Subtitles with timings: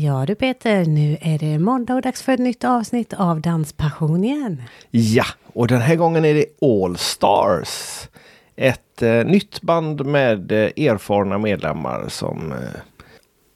[0.00, 4.24] Ja du Peter, nu är det måndag och dags för ett nytt avsnitt av Danspassion
[4.24, 4.62] igen.
[4.90, 8.08] Ja, och den här gången är det All Stars.
[8.56, 12.58] Ett eh, nytt band med eh, erfarna medlemmar som eh,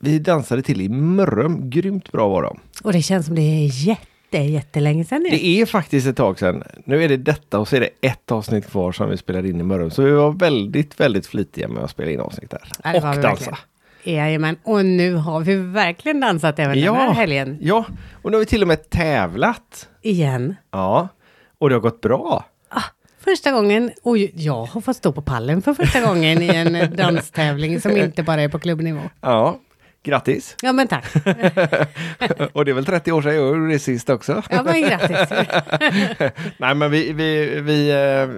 [0.01, 1.71] vi dansade till i Mörrum.
[1.71, 2.59] Grymt bra var de.
[2.85, 5.31] Och det känns som det är jätte, jättelänge sedan nu.
[5.31, 6.63] Det är faktiskt ett tag sedan.
[6.85, 9.61] Nu är det detta och så är det ett avsnitt kvar som vi spelade in
[9.61, 9.91] i Mörrum.
[9.91, 12.63] Så vi var väldigt, väldigt flitiga med att spela in avsnitt där.
[12.85, 13.29] Ja, och dansa.
[13.29, 13.57] verkligen.
[14.05, 17.59] Jajamän, och nu har vi verkligen dansat även den här helgen.
[17.61, 17.85] ja,
[18.23, 19.89] och nu har vi till och med tävlat.
[20.03, 20.57] Igen.
[20.71, 21.09] Ja,
[21.59, 22.45] och det har gått bra.
[23.25, 27.81] Första gången, och jag har fått stå på pallen för första gången i en danstävling
[27.81, 29.01] som inte bara är på klubbnivå.
[29.21, 29.59] Ja,
[30.03, 30.57] grattis!
[30.63, 31.05] Ja men tack.
[32.53, 34.43] och det är väl 30 år sedan jag gjorde det sist också.
[34.51, 35.19] Ja men grattis.
[36.57, 38.29] Nej men vi, vi, vi, eh,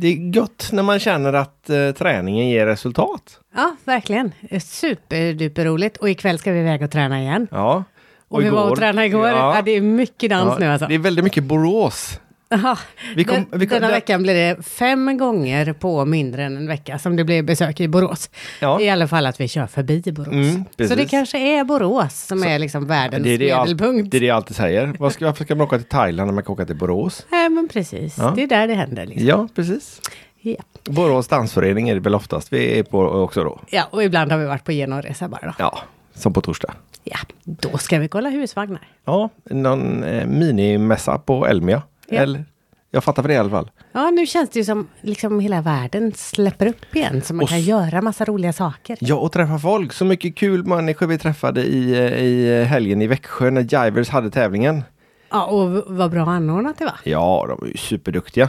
[0.00, 3.40] det är gott när man känner att eh, träningen ger resultat.
[3.54, 4.32] Ja, verkligen.
[4.64, 5.96] Superduper roligt.
[5.96, 7.48] Och ikväll ska vi iväg och träna igen.
[7.50, 7.84] Ja.
[8.28, 9.28] Och, vi var och tränade igår.
[9.28, 9.56] Ja.
[9.56, 10.86] Ja, det är mycket dans ja, nu alltså.
[10.86, 12.20] Det är väldigt mycket Borås.
[12.52, 12.78] Aha.
[13.16, 16.56] Vi kom- Den, vi kom- denna där- veckan blir det fem gånger på mindre än
[16.56, 18.30] en vecka som det blir besök i Borås.
[18.60, 18.80] Ja.
[18.80, 20.32] I alla fall att vi kör förbi Borås.
[20.32, 24.10] Mm, så det kanske är Borås som är liksom världens Det är det, medelpunkt.
[24.10, 25.10] det är det jag alltid säger.
[25.10, 27.26] Ska, varför ska man åka till Thailand när man kan åka till Borås?
[27.30, 28.32] Nej men precis, Ja.
[28.36, 29.06] det är där det händer.
[29.06, 29.26] Liksom.
[29.28, 30.00] Ja, precis.
[30.40, 30.56] Ja.
[30.84, 33.60] Borås dansförening är det väl oftast vi är på också då.
[33.70, 35.52] ja, och ibland har vi varit på genomresa bara då.
[35.58, 35.78] Ja,
[36.14, 36.72] som på torsdag.
[37.04, 38.88] Ja, då ska vi kolla husvagnar.
[39.04, 41.82] Ja, någon eh, minimässa på Elmia.
[42.12, 42.20] Ja.
[42.20, 42.44] Eller?
[42.90, 43.70] Jag fattar för det i alla fall.
[43.92, 47.48] Ja, nu känns det ju som liksom hela världen släpper upp igen så man Och
[47.48, 48.98] kan göra massa roliga saker.
[49.00, 49.92] Ja, och träffa folk.
[49.92, 54.30] Så mycket kul människor vi träffade i, eh, i helgen i Växjö när Jivers hade
[54.30, 54.82] tävlingen.
[55.30, 56.94] Ja, och vad bra anordnat det var.
[57.04, 58.48] Ja, de var ju superduktiga.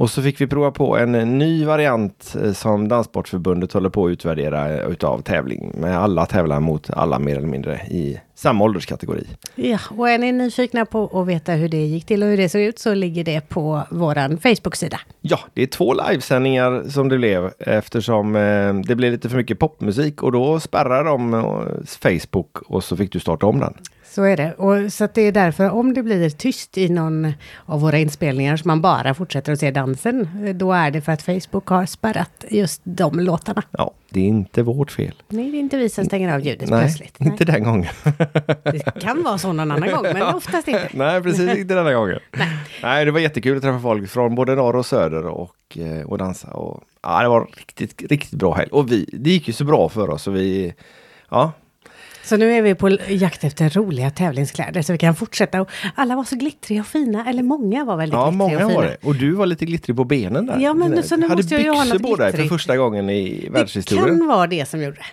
[0.00, 4.06] Och så fick vi prova på en eh, ny variant eh, som Danssportförbundet håller på
[4.06, 5.72] att utvärdera eh, utav tävling.
[5.74, 9.26] Med alla tävlar mot alla mer eller mindre i samma ålderskategori.
[9.54, 12.48] Ja, och är ni nyfikna på att veta hur det gick till och hur det
[12.48, 15.00] såg ut så ligger det på våran Facebook-sida.
[15.20, 18.32] Ja, det är två livesändningar som det blev eftersom
[18.86, 21.44] det blev lite för mycket popmusik och då spärrar de
[21.86, 23.74] Facebook och så fick du starta om den.
[24.10, 24.52] Så är det.
[24.52, 27.32] Och så det är därför om det blir tyst i någon
[27.66, 31.22] av våra inspelningar så man bara fortsätter att se dansen, då är det för att
[31.22, 33.62] Facebook har spärrat just de låtarna.
[33.70, 35.14] Ja, det är inte vårt fel.
[35.28, 37.20] Nej, det är inte vi som stänger av ljudet Nej, plötsligt.
[37.20, 37.92] inte den gången.
[38.64, 40.88] Det kan vara så någon annan gång, men oftast inte.
[40.94, 42.18] Nej, precis inte denna gången.
[42.82, 43.04] Nej.
[43.04, 46.50] det var jättekul att träffa folk från både norr och söder och, eh, och dansa.
[46.50, 48.68] Och, ja, det var riktigt, riktigt bra helg.
[48.72, 50.26] Och vi, det gick ju så bra för oss.
[50.26, 50.74] Och vi,
[51.30, 51.52] ja,
[52.24, 55.60] Så nu är vi på jakt efter roliga tävlingskläder så vi kan fortsätta.
[55.60, 58.70] Och alla var så glittriga och fina, eller många var väldigt ja glittriga många och
[58.70, 58.74] fina.
[58.80, 58.96] var det.
[59.08, 60.58] Och du var lite glittrig på benen där.
[60.58, 63.10] Ja, men så nu hade måste jag ju ha något på dig för första gången
[63.10, 64.18] i Det världshistorien.
[64.18, 65.04] kan vara det som gjorde det.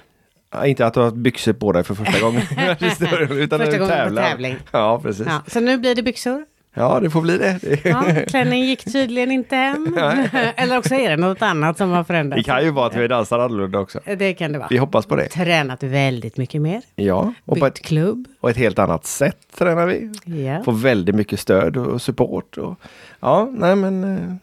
[0.53, 3.31] Ja, inte att du har byxor på dig för första gången i världshistorien.
[3.31, 4.55] Utan Första gången på tävling.
[4.71, 5.27] Ja, precis.
[5.27, 6.45] Ja, så nu blir det byxor.
[6.77, 7.59] Ja, det får bli det.
[7.83, 9.97] Ja, klänning gick tydligen inte hem.
[10.55, 12.45] Eller också är det något annat som har Det förändrats.
[12.45, 13.99] kan ju vara att vi dansar annorlunda också.
[14.17, 14.67] Det kan det vara.
[14.71, 15.27] Vi hoppas på det.
[15.27, 16.81] Tränat väldigt mycket mer.
[16.95, 18.27] Ja, och på Bytt ett, klubb.
[18.39, 20.11] och ett helt annat sätt tränar vi.
[20.45, 20.63] Ja.
[20.63, 22.57] Får väldigt mycket stöd och support.
[22.57, 22.75] Och,
[23.19, 24.33] ja, nej men eh,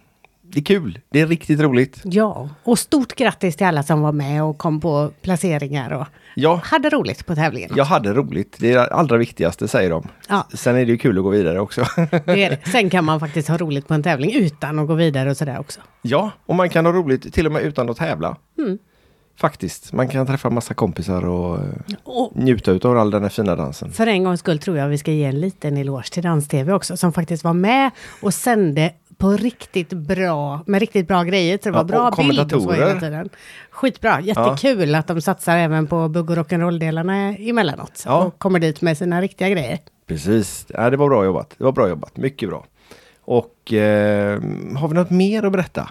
[0.54, 0.98] det är kul.
[1.10, 2.00] Det är riktigt roligt.
[2.04, 6.06] ja, och stort grattis till alla som var med och kom på placeringar och
[6.37, 7.70] Ja, hade roligt på tävlingen.
[7.76, 8.56] jag hade roligt.
[8.60, 10.09] Det är det allra viktigaste säger de.
[10.28, 10.47] Ja.
[10.54, 11.81] Sen är det ju kul att gå vidare också.
[12.10, 12.59] Det är det.
[12.70, 15.59] Sen kan man faktiskt ha roligt på en tävling utan att gå vidare och sådär
[15.60, 15.81] också.
[16.03, 18.36] ja, och man kan ha roligt till och med utan att tävla.
[18.59, 18.78] Mm.
[19.36, 19.92] Faktiskt.
[19.92, 21.65] Man kan träffa massa kompisar och eh,
[22.04, 23.92] Och njuta utav all den här fina dansen.
[23.92, 26.97] för en gångs skull tror jag vi ska ge en liten eloge till Dans-TV också,
[26.97, 27.91] som faktiskt var med
[28.22, 31.58] och sände på riktigt bra, med riktigt bra grejer.
[31.62, 33.28] Så det var Ja, bra bild och så hela tiden.
[33.70, 38.03] Skitbra, jättekul att de satsar även på bugg och rock'n'roll-delarna emellanåt.
[38.06, 38.24] Ja.
[38.24, 39.78] Och kommer dit med sina riktiga grejer.
[40.06, 40.66] Precis.
[40.69, 41.54] Ja, det var bra jobbat.
[41.58, 42.16] Det var bra jobbat.
[42.16, 42.64] Mycket bra.
[43.24, 44.41] Och eh,
[44.76, 45.88] har vi något mer att berätta?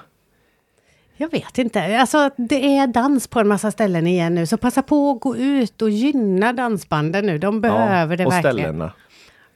[1.18, 4.82] Jag vet inte, alltså det är dans på en massa ställen igen nu, så passa
[4.82, 7.38] på att gå ut och gynna dansbanden nu.
[7.38, 8.56] De behöver det och verkligen.
[8.58, 8.92] ställena.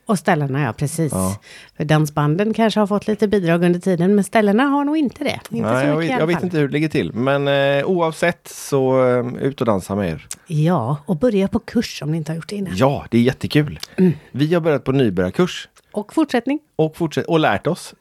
[0.07, 1.11] Och ställena, ja precis.
[1.13, 1.37] Ja.
[1.77, 5.39] För dansbanden kanske har fått lite bidrag under tiden, men ställena har nog inte det.
[5.49, 7.13] Inte Nej, så jag vet, jag vet inte hur det ligger till.
[7.13, 10.27] Men eh, oavsett så eh, ut och dansa med er.
[10.47, 12.73] Ja, och börja på kurs om ni inte har gjort det innan.
[12.77, 13.79] Ja, det är jättekul.
[13.95, 14.13] Mm.
[14.31, 16.59] Vi har börjat på nybörjarkurs Och fortsättning.
[16.75, 17.93] och, fortsätt, och lärt oss.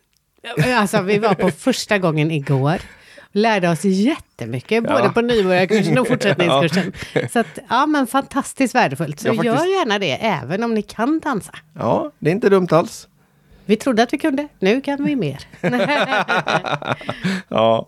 [0.77, 2.81] Alltså, vi var på första gången igår.
[3.37, 5.09] Lärde oss jättemycket, både Ja.
[5.09, 6.93] på nybörjarkursen och fortsättningskursen.
[7.33, 9.21] Så att, ja men fantastiskt värdefullt.
[9.21, 9.47] Så Ja, faktiskt.
[9.57, 11.53] gör gärna det, även om ni kan dansa.
[11.79, 13.09] Ja, det är inte dumt alls.
[13.69, 15.39] Vi trodde att vi kunde, nu kan vi mer.
[17.49, 17.87] Ja.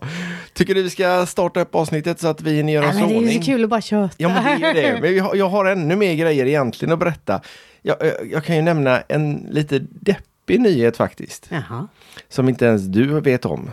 [0.53, 3.07] Tycker du vi ska starta upp avsnittet så att vi hinner göra Ja, oss men
[3.07, 3.39] det är ordning?
[3.41, 4.13] så kul att bara köta.
[4.17, 5.01] Ja, men det är det.
[5.01, 7.41] Men jag har ännu mer grejer egentligen att berätta.
[7.81, 11.47] Jag, jag, jag kan ju nämna en lite deppig nyhet faktiskt.
[11.51, 11.87] Jaha.
[12.29, 13.71] Som inte ens du vet om.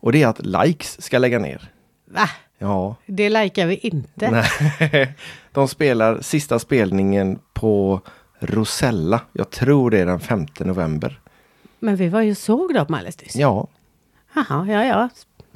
[0.00, 1.70] Och det är att Likes ska lägga ner.
[2.10, 2.28] Va?
[2.58, 4.30] Ja, Det likar vi inte.
[4.30, 5.14] nej.
[5.52, 8.00] De spelar sista spelningen på
[8.40, 9.20] Rosella.
[9.32, 11.20] Jag tror det är den 5 november.
[11.78, 13.36] Men vi var ju såg dem alldeles nyss.
[13.36, 13.66] Ja,
[14.34, 15.08] Jaha, ja, ja.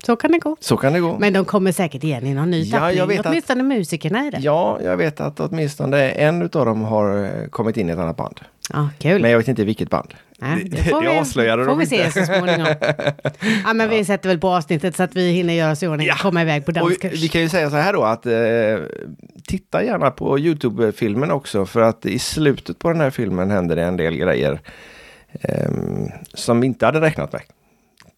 [0.07, 0.57] Så kan det gå.
[0.61, 1.19] så kan det gå.
[1.19, 2.99] Men de kommer säkert igen i någon ny Ja, tappning.
[2.99, 4.39] jag vet att- Åtminstone musikerna i det.
[4.41, 8.17] Ja, jag vet att åtminstone en utav dem har eh, kommit in i ett annat
[8.17, 8.41] band.
[8.73, 9.23] Ja, kul.
[9.23, 10.15] Men jag vet inte vilket band.
[10.39, 12.27] Nej, det det vi, avslöjade får de vi se inte.
[12.27, 12.67] så småningom.
[13.65, 16.07] Ja, men vi sätter väl på avsnittet så att vi hinner göra oss i ordning
[16.07, 16.15] Ja.
[16.15, 17.23] och komma iväg på Och vi, danskurs.
[17.23, 18.33] vi kan ju säga så här då att eh,
[19.47, 23.83] titta gärna på Youtube-filmen också för att i slutet på den här filmen händer det
[23.83, 24.61] en del grejer
[25.41, 27.43] ehm, som vi inte hade räknat med.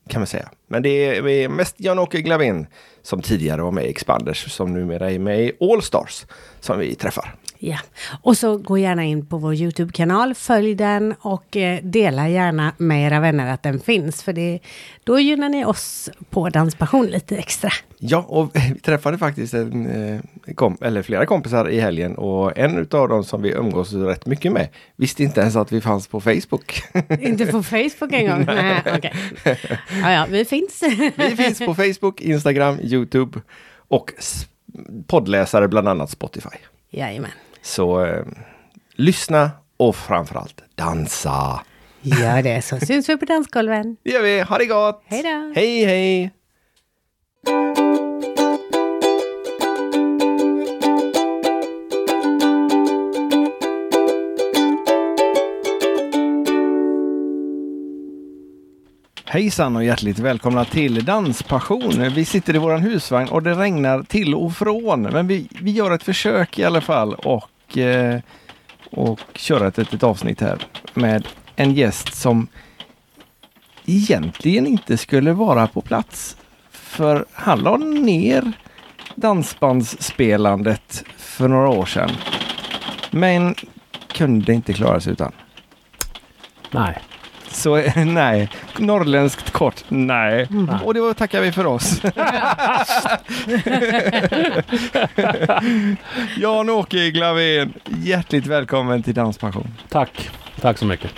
[0.08, 0.48] Kan man säga.
[0.68, 2.66] Men det är, det mest Jan-Åke Glavin
[3.02, 6.24] som tidigare var med i Expanders som numera är med i All Stars
[6.60, 7.34] som vi träffar.
[7.66, 7.78] Ja,
[8.22, 13.06] och så gå gärna in på vår Youtube-kanal, följ den och eh, dela gärna med
[13.06, 14.22] era vänner att den finns.
[14.22, 14.58] För det,
[15.05, 17.70] då gynnar ni oss på Danspassion lite extra.
[17.99, 20.20] Ja, och vi träffade faktiskt en, eh,
[20.55, 24.52] kom, eller flera kompisar i helgen och en utav dem som vi umgås rätt mycket
[24.52, 26.82] med visste inte ens att vi fanns på Facebook.
[27.20, 28.44] Inte på Facebook en gång?
[28.46, 29.12] Nej, okej.
[30.02, 30.82] Ja, ja, vi finns.
[31.16, 33.40] Vi finns på Facebook, Instagram, Youtube
[33.88, 34.12] och
[35.06, 36.58] poddläsare, bland annat Spotify.
[36.90, 37.31] Jajamän.
[37.64, 38.25] Så eh,
[38.94, 41.61] lyssna och framförallt dansa.
[42.00, 43.96] Gör det så syns vi på dansgolven.
[44.02, 44.40] Det gör vi.
[44.40, 45.02] Ha det gott!
[45.06, 45.52] Hej då!
[45.55, 46.31] Hej, hej!
[59.25, 62.12] Hejsan och hjärtligt välkomna till Danspassion.
[62.14, 65.02] Vi sitter i våran husvagn och det regnar till och från.
[65.02, 67.44] Men vi, vi gör ett försök i alla fall och,
[67.76, 68.21] Eh,
[68.91, 72.47] och köra ett litet avsnitt här med en gäst som
[73.87, 76.37] egentligen inte skulle vara på plats.
[76.71, 78.53] För han la ner
[79.15, 82.11] dansbandsspelandet för några år sedan.
[83.11, 83.55] Men
[84.12, 85.32] kunde inte klara sig utan.
[86.71, 86.99] Nej.
[87.54, 90.46] Så nej, norrländskt kort nej.
[90.50, 90.68] Mm.
[90.84, 92.00] Och då tackar vi för oss.
[96.40, 99.74] Jan-Åke Glavén, hjärtligt välkommen till Danspassion.
[99.88, 100.30] Tack.
[100.60, 101.10] Tack så mycket.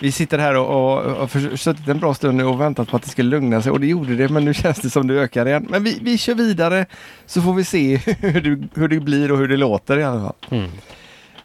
[0.00, 2.96] Vi sitter här och, och, och för, suttit en bra stund nu och väntat på
[2.96, 5.14] att det skulle lugna sig och det gjorde det men nu känns det som det
[5.14, 5.66] ökar igen.
[5.70, 6.86] Men vi, vi kör vidare
[7.26, 10.20] så får vi se hur det, hur det blir och hur det låter i alla
[10.20, 10.58] fall.
[10.58, 10.70] Mm.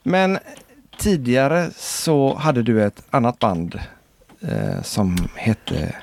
[0.04, 0.40] Men
[1.02, 3.80] tidigare så hade du ett annat band
[4.42, 5.96] eh, som hette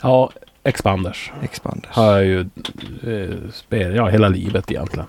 [0.00, 0.30] Ja,
[0.64, 1.90] Expanders Expanders.
[1.90, 5.06] har jag ju eh, spelat ja, hela livet egentligen.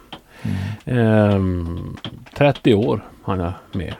[0.86, 1.98] Ehm,
[2.38, 3.94] 30 år har jag med.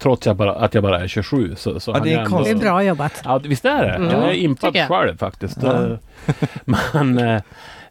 [0.00, 1.54] Trots jag bara, att jag bara är 27.
[1.56, 3.22] Så, så Ja, det är ändå- Det är bra jobbat.
[3.24, 3.94] Ja, visst är det?
[3.94, 4.10] Mm.
[4.10, 5.58] Jag är impad själv faktiskt.
[5.62, 5.84] Ja.
[5.86, 5.96] Eh,
[6.92, 7.42] Men eh,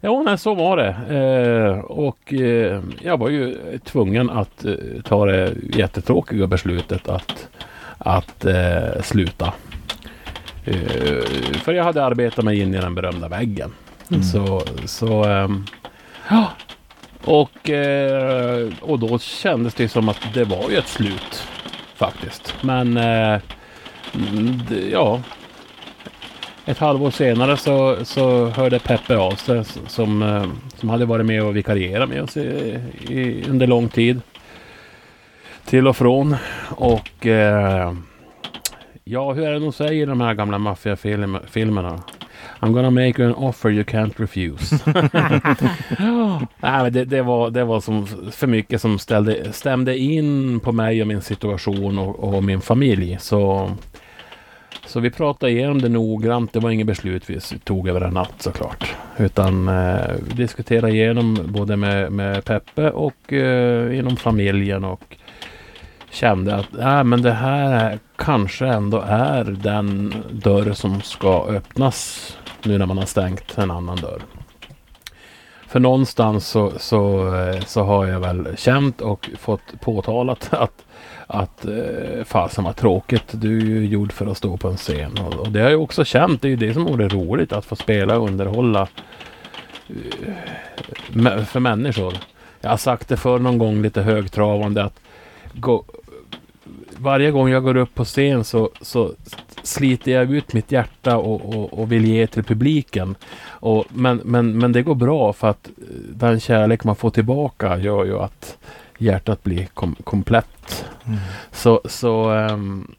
[0.06, 0.96] ja, nej, så var det.
[1.16, 4.74] Eh, och eh, jag var ju tvungen att eh,
[5.04, 7.48] ta det jättetråkiga beslutet att,
[7.98, 9.54] att eh, sluta.
[10.66, 11.24] Eh,
[11.64, 13.72] för jag hade arbetat mig in i den berömda väggen.
[14.12, 14.24] Mm.
[14.24, 15.66] Så, så ehm,
[16.30, 16.52] ja.
[17.24, 21.48] Och, eh, och då kändes det som att det var ju ett slut
[21.96, 22.56] faktiskt.
[22.62, 23.40] Men mm,
[24.92, 25.22] ja.
[26.68, 30.46] Ett halvår senare så, så hörde Peppe av sig som, eh,
[30.76, 34.22] som hade varit med och vikarierat med oss i, i, under lång tid.
[35.66, 36.36] Till och från.
[36.70, 37.94] Och eh,
[39.04, 42.04] ja, hur är det de säger i de här gamla maffiafilmerna?
[42.60, 44.80] I'm gonna make you an offer you can't refuse.
[46.60, 51.02] Nej, det, det, var, det var som för mycket som ställde, stämde in på mig
[51.02, 53.18] och min situation och, och min familj.
[53.22, 53.72] Så,
[54.96, 56.54] så vi pratade igenom det noggrant.
[56.54, 58.96] Det var inget beslut vi tog över en natt såklart.
[59.18, 65.18] Utan eh, vi diskuterade igenom både med, med Peppe och eh, inom familjen och
[66.10, 72.78] kände att äh, men det här kanske ändå är den dörr som ska öppnas nu
[72.78, 74.22] när man har stängt en annan dörr.
[75.68, 80.86] För någonstans så, så, eh, så har jag väl känt och fått påtalat att,
[81.28, 85.18] att eh, fasen vad tråkigt, du är ju gjord för att stå på en scen.
[85.18, 87.66] Och, och det har jag också känt, det är ju det som vore roligt, att
[87.66, 88.88] få spela och underhålla
[89.90, 92.14] uh, för människor.
[92.62, 95.00] Jag har sagt det för någon gång lite högtravande att
[95.54, 95.84] gå,
[96.98, 99.12] varje gång jag går upp på scen så, så
[99.64, 103.16] sliter jag ut mitt hjärta och, och, och vill ge till publiken.
[103.48, 107.78] Och, men, men, men det går bra för att eh, den kärlek man får tillbaka
[107.78, 108.58] gör ju att
[108.98, 110.86] hjärtat blir kom, komplett.
[111.06, 111.20] Mm.
[111.52, 112.96] Så, så um,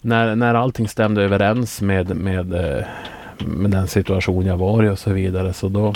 [0.00, 2.86] när, när allting stämde överens med, med, eh,
[3.38, 5.94] med den situation jag var i och så vidare så då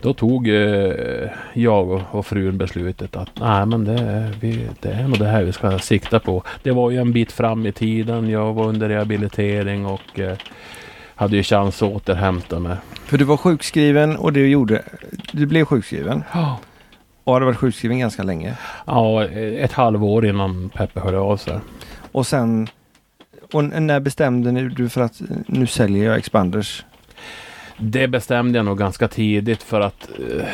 [0.00, 5.08] då tog eh, jag och, och frun beslutet att nej men det, vi, det är
[5.08, 6.42] nog det här vi ska sikta på.
[6.62, 8.28] Det var ju en bit fram i tiden.
[8.28, 10.36] Jag var under rehabilitering och eh,
[11.14, 12.76] hade ju chans att återhämta mig.
[13.04, 14.82] För du var sjukskriven och du gjorde,
[15.32, 16.58] du blev sjukskriven Ja.
[17.26, 18.56] Och hade varit sjukskriven ganska länge.
[18.84, 21.58] Ja, ett halvår innan Peppe hörde av sig.
[22.12, 22.68] Och sen,
[23.52, 26.84] och när bestämde du för att nu säljer jag Expanders?
[27.78, 30.46] Det bestämde jag nog ganska tidigt för att eh,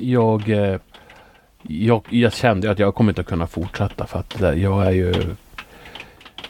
[0.00, 0.42] jag,
[1.62, 5.14] jag, jag kände att jag kommer inte att kunna fortsätta för att jag är ju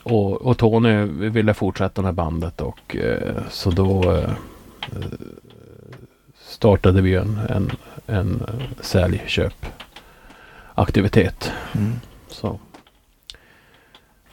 [0.03, 4.31] och, och Tony ville fortsätta med bandet och eh, så då eh,
[6.65, 7.71] startade vi en, en,
[8.07, 8.43] en
[8.81, 11.53] säljköpaktivitet.
[11.75, 11.93] Mm.
[12.29, 12.59] Så,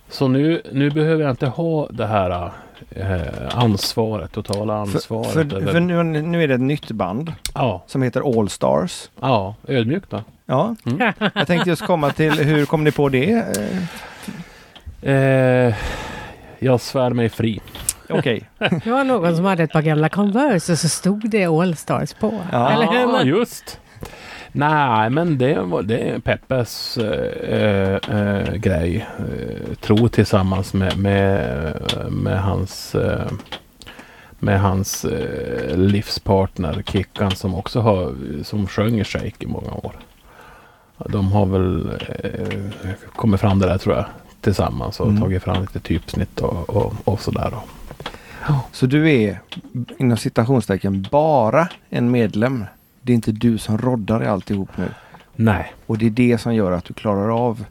[0.09, 2.51] så nu, nu behöver jag inte ha det här
[2.89, 3.21] eh,
[3.53, 5.31] ansvaret, totala För, ansvaret.
[5.31, 9.09] för, över- för nu, nu är det ett nytt band ja, som heter All Stars.
[9.21, 10.23] ja, ödmjukt då.
[10.45, 11.13] Ja, Mm.
[11.35, 13.45] jag tänkte just komma till hur kom ni på det?
[15.01, 15.75] Eh,
[16.59, 17.59] jag svär mig fri.
[18.11, 18.49] Okej.
[18.83, 22.13] Det var någon som hade ett par gamla Converse och så stod det All Stars
[22.13, 22.33] på.
[22.51, 22.71] Ja.
[22.71, 23.25] Eller hur?
[23.25, 23.79] just.
[24.51, 29.07] Nej, men det, var, det är Peppes eh, eh, grej.
[29.81, 31.73] Tro tillsammans med, med,
[32.09, 32.95] med hans,
[34.39, 35.05] med hans
[35.75, 39.91] livspartner Kickan som också har, som sjöng i Shake i många år.
[41.09, 41.91] De har väl
[43.15, 44.05] kommit fram det där tror jag
[44.41, 45.21] tillsammans och Mm.
[45.21, 47.53] tagit fram lite typsnitt och, och, och sådär.
[48.71, 49.39] Så du är
[49.97, 52.65] inom citationstecken bara en medlem.
[53.01, 54.87] Det är inte du som roddar i alltihop nu.
[55.35, 57.65] Nej, Och det är det som gör att du klarar av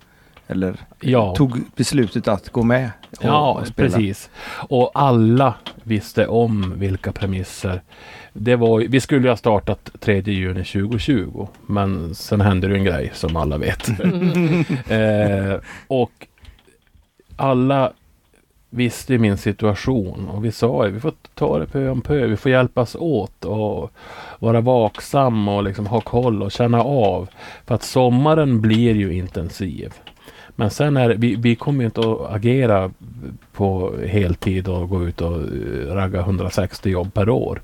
[0.50, 1.34] eller ja.
[1.36, 2.90] tog beslutet att gå med.
[3.10, 4.30] Och, Ja, och precis.
[4.68, 7.82] Och alla visste om vilka premisser.
[8.32, 13.10] Det var, vi skulle ha startat 3 juni 2020, men sen hände det en grej
[13.14, 13.88] som alla vet.
[14.88, 16.26] eh, och
[17.36, 17.92] alla
[18.70, 22.26] visste ju min situation och vi sa att vi får ta det pö om pö.
[22.26, 23.90] Vi får hjälpas åt och
[24.38, 27.28] vara vaksam och liksom ha koll och känna av.
[27.66, 29.92] För att sommaren blir ju intensiv.
[30.56, 32.90] Men sen är vi, vi kommer ju inte att agera
[33.52, 37.62] på heltid och gå ut och eh, ragga 160 jobb per år.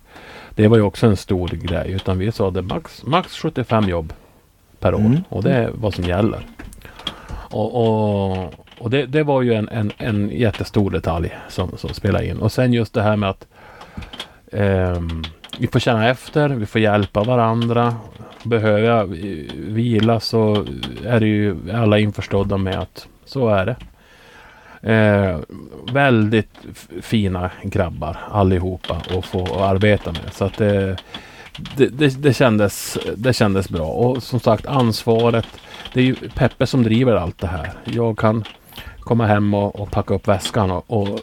[0.54, 1.92] Det var ju också en stor grej.
[1.92, 4.12] Utan vi sa det max, max 75 jobb
[4.80, 4.98] per år.
[4.98, 5.24] Mm.
[5.28, 6.46] Och det är vad som gäller.
[7.50, 12.26] Och, och, och det, det var ju en, en, en jättestor detalj som, som spelade
[12.26, 12.38] in.
[12.38, 13.46] Och sen just det här med att
[14.52, 15.00] eh,
[15.58, 17.94] vi får känna efter, vi får hjälpa varandra.
[18.42, 19.06] Behöver jag
[19.56, 20.66] vila så
[21.06, 23.76] är det ju alla införstådda med att så är det.
[24.92, 25.38] Eh,
[25.92, 26.50] väldigt
[27.02, 30.32] fina grabbar allihopa att få arbeta med.
[30.32, 30.96] Så att det,
[31.76, 33.86] det, det, det, kändes, det kändes bra.
[33.86, 35.46] Och som sagt ansvaret.
[35.92, 37.72] Det är ju Peppe som driver allt det här.
[37.84, 38.44] Jag kan
[39.06, 41.20] komma hem och, och packa upp väskan och, och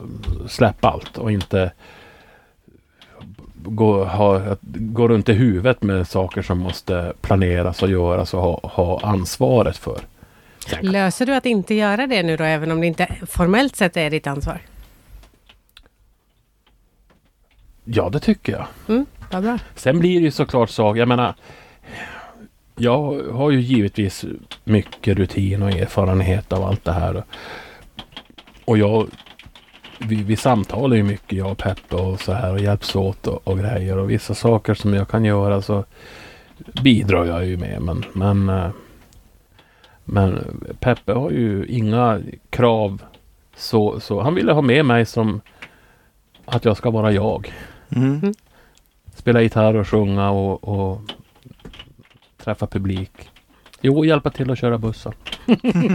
[0.48, 1.72] släppa allt och inte
[3.56, 8.60] gå, ha, gå runt i huvudet med saker som måste planeras och göras och ha,
[8.64, 10.00] ha ansvaret för.
[10.82, 14.10] Löser du att inte göra det nu då, även om det inte formellt sett är
[14.10, 14.62] ditt ansvar?
[17.84, 18.66] Ja, det tycker jag.
[18.88, 19.60] Mm, vad bra.
[19.76, 21.36] Sen blir det ju såklart saker, jag menar
[22.76, 24.26] jag har ju givetvis
[24.64, 27.24] mycket rutin och erfarenhet av allt det här.
[28.66, 29.08] Och jag
[30.00, 33.48] vi, vi samtalar ju mycket jag och Peppe och så här och hjälps åt och,
[33.48, 35.86] och grejer och vissa saker som jag kan göra så
[36.84, 38.70] bidrar jag ju med men men eh,
[40.06, 43.02] men Peppe har ju inga krav
[43.56, 45.42] så, så han ville ha med mig som
[46.46, 47.54] att jag ska vara jag
[47.96, 48.34] Mm.
[49.16, 51.02] spela gitarr och sjunga och, och
[52.38, 53.30] träffa publik.
[53.86, 55.14] Jo, hjälpa till att köra bussen.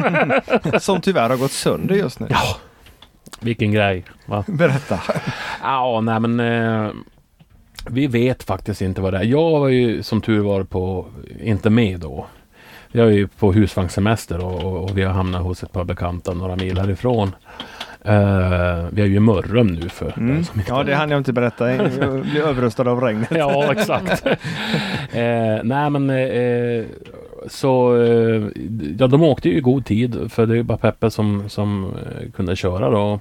[0.80, 2.26] Som tyvärr har gått sönder just nu.
[2.30, 2.57] Ja,
[3.40, 4.04] vilken grej.
[4.26, 4.45] Va?
[4.49, 5.00] Berätta.
[5.62, 6.90] Ja, nej men eh,
[7.90, 9.23] vi vet faktiskt inte vad det är.
[9.25, 11.07] Jag var ju som tur var på,
[11.42, 12.26] inte med då.
[12.92, 16.35] Jag är ju på husvagnssemester och, och, och vi har hamnat hos ett par bekanta
[16.35, 17.35] några mil härifrån.
[18.04, 20.45] Eh, vi är ju i Mörrum nu för Mm.
[20.45, 21.73] som inte Ja, det hann jag inte berätta.
[21.75, 23.28] Jag blev överröstad av regnet.
[23.37, 24.26] ja, exakt.
[24.26, 24.37] eh,
[25.64, 26.85] nej, men eh,
[27.47, 28.42] så eh,
[28.99, 31.85] ja, de åkte ju i god tid för det är ju bara Peppe som, som
[31.85, 33.21] eh, kunde köra då.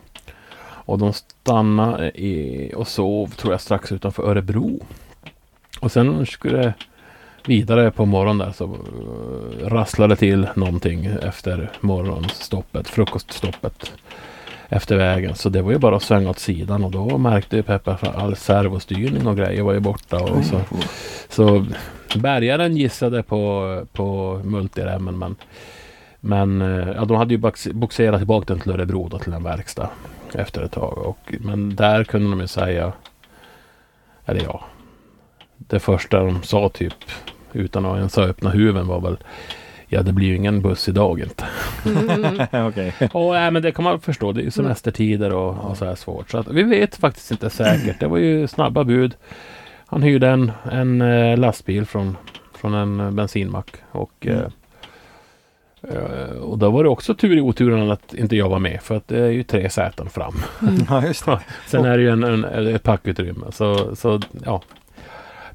[0.59, 4.79] Och de stannade i, och sov tror jag strax utanför Örebro.
[5.79, 6.73] Och sen skulle
[7.45, 13.91] vidare på morgonen där så eh, rasslade till någonting efter morgonstoppet, frukoststoppet
[14.69, 15.35] efter vägen.
[15.35, 18.15] Så det var ju bara att svänga åt sidan och då märkte ju Peppe att
[18.15, 20.17] all servostyrning och grejer var ju borta.
[20.17, 20.61] Och så,
[21.29, 21.65] så
[22.19, 25.35] bärgaren gissade på, på multiremmen men
[26.19, 27.41] men uh, ja, de hade ju
[27.73, 29.89] boxerat tillbaka den till Örebro då, till en verkstad
[30.33, 30.97] efter ett tag.
[30.97, 32.93] Och, men där kunde de ju säga,
[34.25, 34.65] eller ja,
[35.57, 36.93] det första de sa typ
[37.53, 39.17] utan att ens öppna huven var väl
[39.89, 41.45] Ja det blir ju ingen buss idag inte.
[41.85, 42.67] Mm.
[42.67, 42.91] okay.
[43.13, 44.31] och, äh, men det kan man förstå.
[44.31, 46.31] Det är ju semestertider och, och så här svårt.
[46.31, 47.99] Så att, vi vet faktiskt inte säkert.
[47.99, 49.15] Det var ju snabba bud.
[49.85, 52.17] Han hyrde en, en eh, lastbil från,
[52.55, 53.75] från en bensinmack.
[53.91, 54.51] Och, mm.
[55.81, 58.81] eh, och då var det också tur i oturen att inte jag var med.
[58.81, 60.35] För att det är ju tre säten fram.
[60.61, 60.75] Mm.
[60.89, 61.39] Ja, just det.
[61.67, 63.45] Sen är det ju en, en, ett packutrymme.
[63.51, 64.61] Så, så ja,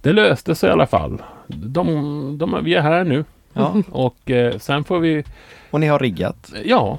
[0.01, 1.23] det löste sig i alla fall.
[1.47, 3.25] De, de, vi är här nu.
[3.53, 3.75] Ja.
[3.91, 5.25] Och eh, sen får vi...
[5.71, 6.53] Och ni har riggat?
[6.65, 6.99] Ja.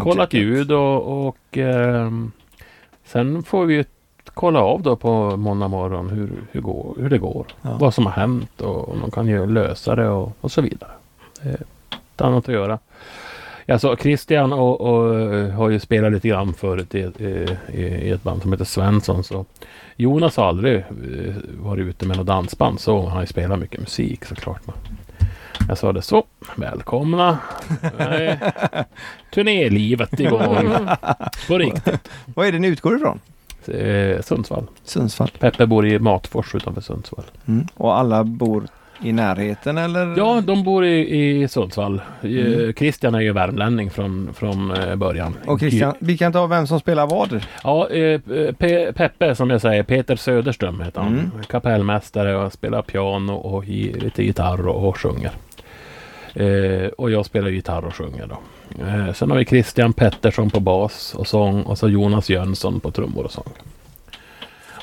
[0.00, 2.10] kollat ljud och, och eh,
[3.04, 3.84] sen får vi
[4.24, 7.46] kolla av då på måndag morgon hur, hur, går, hur det går.
[7.62, 7.76] Ja.
[7.80, 10.90] Vad som har hänt och om de kan ju lösa det och, och så vidare.
[11.42, 11.54] Det är
[12.14, 12.78] ett annat att göra.
[13.68, 15.16] Alltså Christian och, och,
[15.52, 19.24] har ju spelat lite grann förut i, i, i ett band som heter Svensson.
[19.24, 19.44] Så
[19.96, 23.80] Jonas har aldrig eh, varit ute med något dansband så han har ju spelat mycket
[23.80, 24.62] musik såklart.
[25.68, 26.24] Jag sa det så.
[26.56, 27.38] Välkomna.
[29.34, 30.88] Turnélivet igång.
[31.48, 32.08] På riktigt.
[32.34, 33.20] Vad är det ni utgår ifrån?
[33.66, 34.66] Eh, Sundsvall.
[34.84, 35.30] Sundsvall.
[35.38, 37.24] Peppe bor i Matfors utanför Sundsvall.
[37.46, 37.66] Mm.
[37.74, 38.68] Och alla bor
[39.02, 40.14] i närheten eller?
[40.16, 42.02] Ja, de bor i, i Sundsvall.
[42.22, 42.72] Mm.
[42.74, 45.36] Christian är ju värmlänning från, från eh, början.
[45.46, 47.44] Och Christian, vi kan ta vem som spelar vad?
[47.64, 48.20] Ja, eh,
[48.52, 51.12] Pe Peppe som jag säger, Peter Söderström heter han.
[51.12, 51.30] Mm.
[51.48, 55.30] Kapellmästare och spelar piano och lite gitarr och, och sjunger.
[56.34, 58.38] Eh, och jag spelar gitarr och sjunger då.
[58.84, 62.90] Eh, sen har vi Christian Pettersson på bas och sång och så Jonas Jönsson på
[62.90, 63.52] trummor och sång.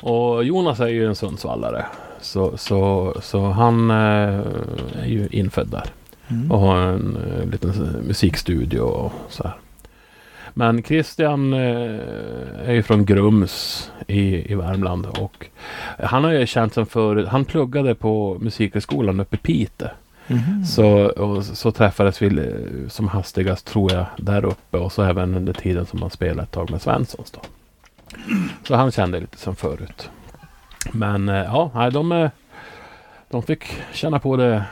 [0.02, 1.84] Och Jonas är ju en Sundsvallare.
[2.20, 4.40] Så, så, så han eh,
[5.02, 5.84] är ju infödd där.
[6.28, 6.52] Mm.
[6.52, 7.70] Och har en eh, liten
[8.06, 9.54] musikstudio och så här.
[10.54, 12.00] Men Christian eh,
[12.66, 15.46] är ju från Grums i, i Värmland och
[15.98, 17.28] han har ju känt som förut.
[17.28, 19.88] Han pluggade på Musikhögskolan uppe i Piteå.
[20.26, 20.64] Mm.
[20.64, 22.54] Så, och, så träffades vi
[22.88, 26.50] som hastigast tror jag där uppe och så även under tiden som man spelade ett
[26.50, 27.30] tag med Svenssons.
[27.30, 27.40] Då.
[28.68, 30.10] Så han kände lite som förut.
[30.92, 32.30] Men eh, ja, de,
[33.30, 34.64] de fick känna på det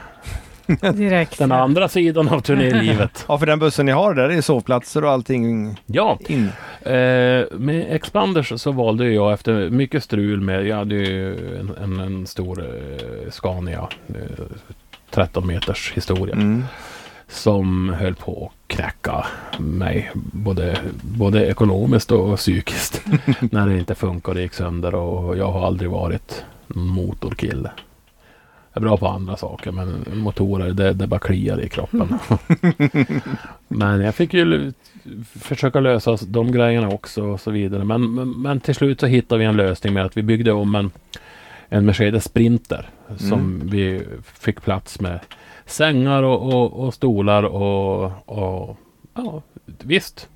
[0.93, 1.37] Direkt.
[1.37, 3.25] Den andra sidan av turnélivet.
[3.27, 6.17] ja, för den bussen ni har där är sovplatser och allting Ja.
[6.27, 6.49] In.
[6.81, 6.91] Eh,
[7.51, 12.27] med Expanders så valde jag efter mycket strul med, jag hade ju en, en, en
[12.27, 14.45] stor eh, Scania eh,
[15.09, 16.35] 13 meters historia.
[16.35, 16.63] Mm.
[17.27, 19.25] Som höll på knäcka
[19.59, 23.01] mig både, både ekonomiskt och psykiskt.
[23.51, 27.71] när det inte funkade och gick sönder och jag har aldrig varit motorkille.
[28.73, 32.19] Jag är bra på andra saker men motorer det, det bara kliar i kroppen.
[33.67, 34.73] men jag fick ju
[35.39, 37.83] försöka lösa de grejerna också och så vidare.
[37.83, 40.75] Men, men, men till slut så hittade vi en lösning med att vi byggde om
[40.75, 40.91] en
[41.69, 43.69] en Mercedes Sprinter som mm.
[43.69, 45.19] vi fick plats med
[45.65, 48.77] sängar och, och, och stolar och, och,
[49.13, 50.29] ja, visst.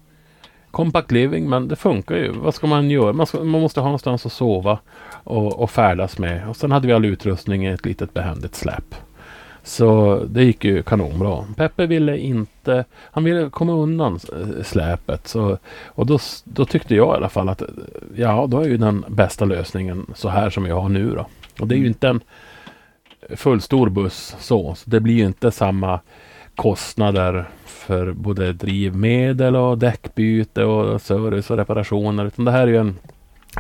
[0.72, 2.32] Compact living, men det funkar ju.
[2.32, 3.14] Vad ska man göra?
[3.14, 4.80] Man, ska, man måste ha någonstans att sova
[5.24, 6.50] och, och färdas med.
[6.50, 8.96] Och sen hade vi all utrustning i ett litet behändigt släp.
[9.64, 11.46] Så det gick ju kanonbra.
[11.56, 14.20] Peppe ville inte, han ville komma undan
[14.64, 15.28] släpet.
[15.28, 17.62] Så, och då, då tyckte jag i alla fall att
[18.16, 21.28] ja, då är ju den bästa lösningen så här som jag har nu då.
[21.60, 22.22] Och det är ju inte en
[23.36, 24.76] fullstor buss så.
[24.76, 26.00] så det blir ju inte samma
[26.56, 32.26] kostnader för både drivmedel och däckbyte och service och reparationer.
[32.26, 32.98] Utan det här är ju en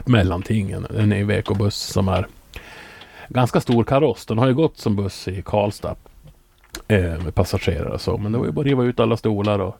[0.05, 2.27] mellanting, en, en Iveco-buss som är
[3.33, 4.25] ganska stor kaross.
[4.25, 5.95] Den har ju gått som buss i Karlstad.
[6.87, 8.17] Eh, med passagerare och så.
[8.17, 9.75] Men det var ju bara att riva ut alla stolar och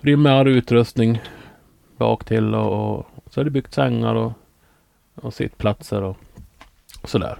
[0.00, 1.20] rymma all utrustning
[1.96, 4.32] bak till och, och, så är det byggt sängar och,
[5.14, 6.16] och sittplatser och,
[7.02, 7.38] och sådär.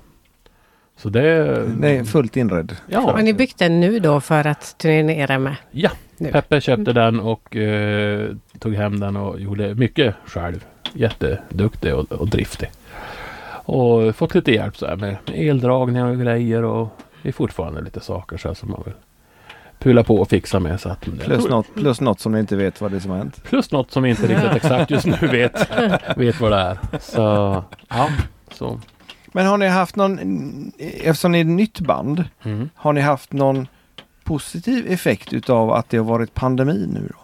[0.96, 1.66] Så det...
[1.80, 2.76] Det är fullt inredd.
[2.86, 3.00] Ja.
[3.00, 5.56] Har ni byggt den nu då för att turnera med?
[5.70, 6.32] Ja, nu.
[6.32, 10.64] Peppe köpte den och eh, tog hem den och gjorde mycket själv.
[10.92, 12.70] Jätteduktig och, och driftig.
[13.68, 16.88] Och fått lite hjälp så här med eldragningar och grejer och
[17.22, 18.94] det är fortfarande lite saker så här som man vill
[19.78, 20.80] pula på och fixa med.
[20.80, 23.10] Så att, Plus tror- något, plus något som ni inte vet vad det är som
[23.10, 23.42] har hänt.
[23.44, 25.70] plus något som vi inte riktigt exakt just nu vet,
[26.16, 26.78] vet vad det är.
[27.00, 27.20] Så
[27.88, 28.08] ja,
[28.52, 28.80] så.
[29.26, 30.18] Men har ni haft någon,
[30.78, 32.68] eftersom ni är ett nytt band, Mm.
[32.74, 33.68] har ni haft någon
[34.24, 37.18] positiv effekt utav att det har varit pandemi nu då?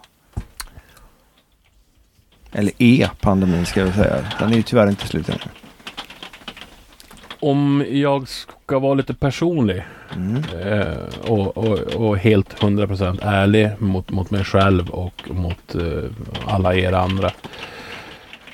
[2.53, 4.17] Eller är pandemin ska jag säga.
[4.39, 5.39] Den är ju tyvärr inte slut ännu.
[7.43, 9.83] Om jag ska vara lite personlig
[10.17, 10.43] Mm.
[10.63, 16.11] eh, och, och, och helt 100% ärlig mot, mot mig själv och mot eh,
[16.47, 17.31] alla er andra.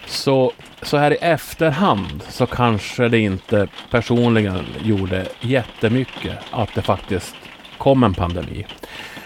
[0.06, 7.34] Så, så här i efterhand så kanske det inte personligen gjorde jättemycket att det faktiskt
[7.78, 8.66] kom en pandemi.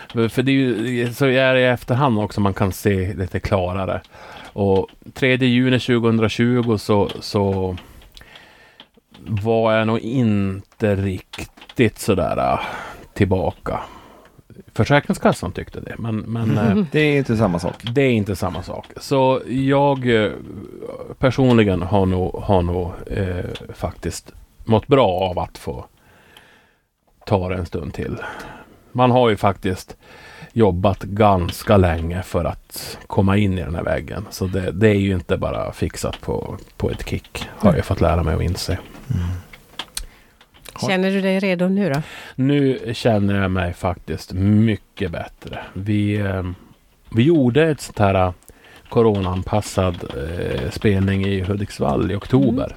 [0.09, 4.01] För det är ju så är det i efterhand också man kan se lite klarare.
[4.53, 7.77] Och 3 juni 2020 så, så
[9.27, 12.61] var jag nog inte riktigt sådär äh,
[13.15, 13.81] tillbaka.
[14.75, 17.75] Försäkringskassan tyckte det, men, men äh, Det är inte samma sak.
[17.95, 18.87] det är inte samma sak.
[18.97, 20.33] Så jag eh,
[21.19, 23.45] personligen har nog, har nog eh,
[23.75, 24.33] faktiskt
[24.65, 25.85] mått bra av att få
[27.27, 28.17] ta det en stund till.
[28.93, 29.97] Man har ju faktiskt
[30.53, 34.27] jobbat ganska länge för att komma in i den här väggen.
[34.31, 37.49] Så det, det är ju inte bara fixat på, på ett kick.
[37.59, 38.79] Har jag fått lära mig att inse.
[40.87, 42.03] Känner du dig redo nu då?
[42.35, 45.59] Nu känner jag mig faktiskt mycket bättre.
[45.73, 46.43] Vi, eh,
[47.15, 48.33] vi gjorde ett sånt här eh,
[48.89, 52.77] coronaanpassad eh, spelning i Hudiksvall i oktober.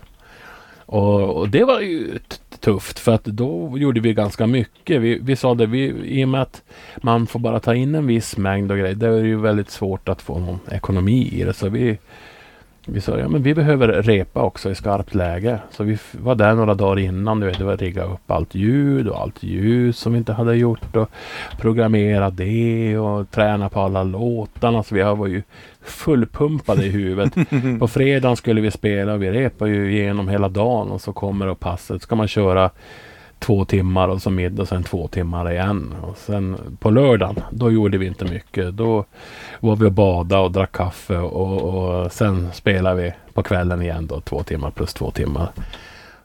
[0.85, 2.35] Och, och det var ju t-
[2.65, 5.01] tufft för att då gjorde vi ganska mycket.
[5.01, 6.63] Vi, vi sa det, vi, i och med att
[6.97, 8.95] man får bara ta in en viss mängd och grejer.
[8.95, 11.53] Det är ju väldigt svårt att få någon ekonomi i det.
[11.53, 11.97] Så vi,
[12.87, 15.59] vi sa, ja men vi behöver repa också i skarpt läge.
[15.71, 17.39] Så vi var där några dagar innan.
[17.39, 20.55] Du vet, det var rigga upp allt ljud och allt ljus som vi inte hade
[20.55, 20.95] gjort.
[20.95, 21.09] Och
[21.59, 24.83] programmera det och träna på alla låtarna.
[24.83, 25.43] Så vi var ju
[25.81, 27.33] fullpumpade i huvudet.
[27.79, 30.91] På fredagen skulle vi spela och vi repade ju igenom hela dagen.
[30.91, 32.01] Och så kommer och passet.
[32.01, 32.69] ska man köra
[33.39, 35.95] två timmar och så middag och sen två timmar igen.
[36.01, 38.77] Och sen på lördagen, då gjorde vi inte mycket.
[38.77, 39.05] Då
[39.59, 44.07] var vi och badade och drack kaffe och, och sen spelade vi på kvällen igen
[44.07, 45.49] då två timmar plus två timmar.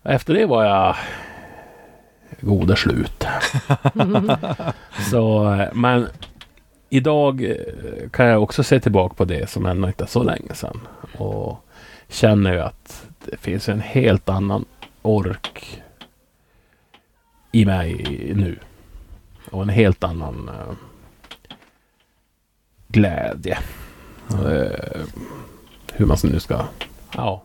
[0.02, 0.96] Efter det var jag
[2.40, 3.26] goda slut.
[5.10, 6.06] så, men
[6.90, 10.54] idag eh, kan jag också se tillbaka på det som ändå inte är så länge
[10.54, 10.80] sedan.
[11.18, 11.66] Och
[12.08, 14.64] känner ju att det finns en helt annan
[15.02, 15.82] ork
[17.52, 17.94] i mig
[18.36, 18.58] nu.
[19.50, 20.74] Och en helt annan eh,
[22.88, 23.58] glädje.
[24.30, 25.00] Eh,
[25.92, 26.64] hur man nu ska...
[27.14, 27.42] Ja.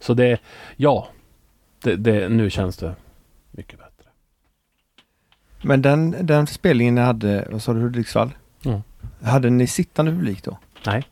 [0.00, 0.40] Så det...
[0.76, 1.08] Ja.
[1.82, 2.94] Det, det, nu känns det
[3.50, 4.10] mycket bättre.
[5.62, 8.30] Men den, den spelningen ni hade, vad sa du, Hudiksvall?
[8.64, 8.80] Mm.
[9.22, 10.58] Hade ni sittande publik då?
[10.86, 11.04] Nej.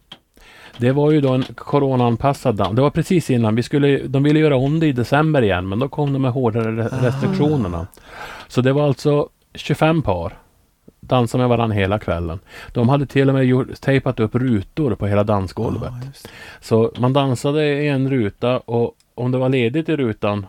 [0.78, 2.76] Det var ju då en coronaanpassad dans.
[2.76, 3.54] Det var precis innan.
[3.54, 6.32] Vi skulle, de ville göra om det i december igen, men då kom de med
[6.32, 7.86] hårdare re- restriktionerna.
[8.48, 10.38] Så det var alltså 25 par.
[11.00, 12.38] Dansade med varandra hela kvällen.
[12.72, 15.92] De hade till och med gjort, tejpat upp rutor på hela dansgolvet.
[16.02, 16.28] Det.
[16.60, 20.46] Så man dansade i en ruta och om det var ledigt i rutan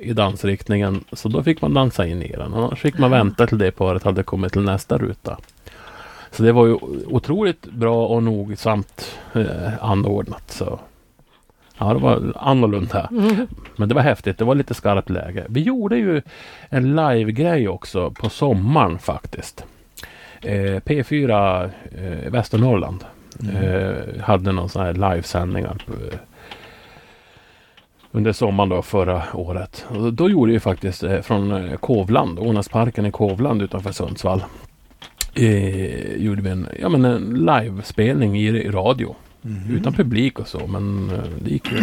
[0.00, 2.54] i dansriktningen så då fick man dansa in i den.
[2.54, 5.38] Annars fick man vänta till det paret hade kommit till nästa ruta.
[6.34, 10.50] Så det var ju otroligt bra och nogsamt eh, anordnat.
[10.50, 10.80] Så.
[11.78, 13.08] Ja, det var annorlunda.
[13.76, 14.38] Men det var häftigt.
[14.38, 15.44] Det var lite skarpt läge.
[15.48, 16.22] Vi gjorde ju
[16.68, 19.64] en live-grej också på sommaren faktiskt.
[20.40, 23.04] Eh, P4 eh, Västernorrland
[23.54, 26.18] eh, hade någon sån här livesändningar eh,
[28.12, 29.86] under sommaren då förra året.
[29.88, 34.44] Och då gjorde vi faktiskt eh, från Kovland, Ånäsparken i Kovland utanför Sundsvall.
[35.36, 39.14] Eh, gjorde vi en, ja, men en livespelning i, i radio.
[39.42, 39.76] Mhm.
[39.76, 41.78] Utan publik och så men eh, det gick ju.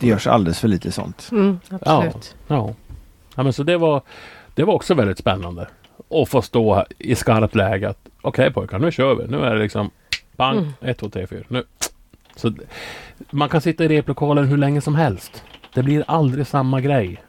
[0.00, 1.28] Det görs alldeles för lite sånt.
[1.32, 2.36] Mm, absolut.
[2.46, 2.74] Ja.
[3.36, 4.02] ja men så det var,
[4.54, 5.68] det var också väldigt spännande.
[6.10, 7.88] Att få stå i skarpt läge.
[7.88, 9.26] att, Okej pojkar, nu kör vi.
[9.28, 9.90] Nu är det liksom
[10.36, 10.72] bang, Mm.
[10.80, 11.42] ett, två, tre, fyra.
[11.48, 11.64] Nu.
[12.36, 12.52] Så
[13.30, 15.42] man kan sitta i replokalen hur länge som helst.
[15.74, 17.22] Det blir aldrig samma grej.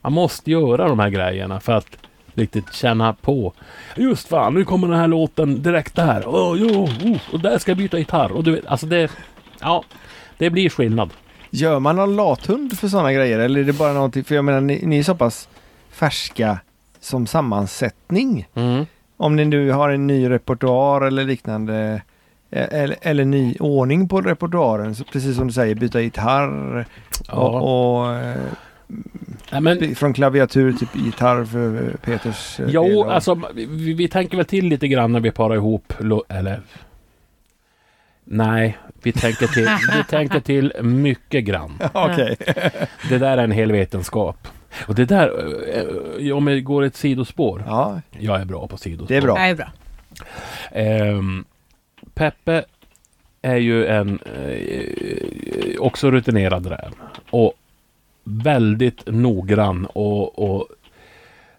[0.00, 1.86] Man måste göra de här grejerna för att
[2.34, 3.52] riktigt känna på.
[3.96, 6.22] Just fan, nu kommer den här låten direkt där.
[6.26, 8.32] Oh, jo, oh, och där ska jag byta gitarr.
[8.32, 9.10] Och du vet, alltså det...
[9.60, 9.84] Ja,
[10.38, 11.10] det blir skillnad.
[11.50, 14.60] Gör man någon lathund för sådana grejer eller är det bara någonting, för jag menar
[14.60, 15.48] ni, ni är så pass
[15.90, 16.58] färska
[17.00, 18.48] som sammansättning.
[18.54, 18.86] Mm.
[19.16, 22.02] Om ni nu har en ny repertoar eller liknande
[22.50, 26.86] eh, eller, eller ny ordning på repertoaren, så precis som du säger, byta gitarr
[27.28, 27.34] Ja.
[27.34, 28.16] och, och
[29.52, 33.40] eh, Nej, men, från klaviatur, typ gitarr för eh, Peters eh, del jo, och- alltså
[33.54, 35.92] vi, vi tänker väl till lite grann när vi parar ihop,
[36.28, 36.60] eller
[38.24, 41.72] Nej, vi tänker till, vi tänker till mycket grann.
[41.92, 42.36] Okej.
[43.08, 44.48] Det där är en hel vetenskap.
[44.86, 45.30] Och det där,
[46.28, 47.64] eh, om det går ett sidospår.
[47.66, 49.08] Ja, Jag är bra på sidospår.
[49.08, 49.34] det är bra.
[49.34, 49.68] Det är bra.
[50.72, 51.44] Ehm,
[52.14, 52.64] Peppe
[53.42, 56.92] är ju en eh, också rutinerad räv.
[57.30, 57.52] Och
[58.24, 59.86] väldigt noggrann.
[59.86, 60.68] Och, och,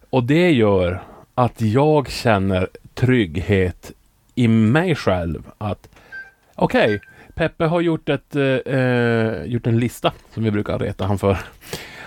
[0.09, 1.03] och det gör
[1.35, 3.91] att jag känner trygghet
[4.35, 5.43] i mig själv.
[5.57, 5.89] Att
[6.55, 7.01] okej,
[7.35, 11.37] Peppe har gjort, ett, eh, eh, gjort en lista som vi brukar reta han för.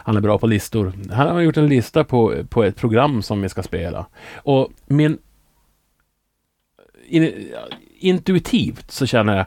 [0.07, 0.93] Han är bra på listor.
[1.13, 4.07] Han har gjort en lista på, på ett program som vi ska spela.
[4.35, 5.19] Och min
[7.09, 7.53] in,
[7.99, 9.47] intuitivt så känner jag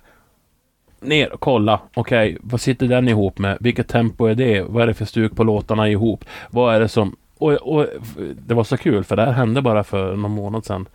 [1.02, 1.80] ner och kolla.
[1.94, 3.58] Okej, vad sitter den ihop med?
[3.60, 4.62] Vilket tempo är det?
[4.62, 6.26] Vad är det för stuk på låtarna ihop?
[6.50, 7.16] Vad är det som...
[7.38, 7.86] Och, och
[8.48, 10.86] det var så kul för det här hände bara för någon månad sedan.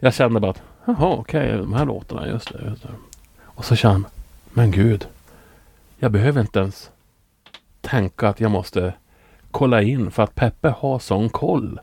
[0.00, 2.88] Jag kände bara att jaha, okej, de här låtarna, just det, just det.
[3.42, 4.10] Och så kände jag,
[4.56, 5.06] men gud.
[5.98, 6.90] Jag behöver inte ens
[7.80, 8.92] tänka att jag måste
[9.50, 11.80] kolla in för att Peppe har sån koll.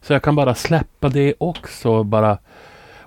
[0.00, 2.02] Så jag kan bara släppa det också.
[2.02, 2.38] Bara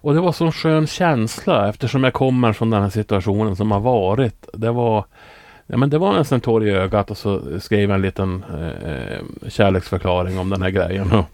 [0.05, 3.79] och det var sån skön känsla eftersom jag kommer från den här situationen som har
[3.79, 4.47] varit.
[4.53, 5.05] Det var,
[5.67, 8.43] ja, men det var nästan tår i ögat och så skrev jag en liten
[8.83, 11.11] eh, kärleksförklaring om den här grejen.
[11.11, 11.25] Och,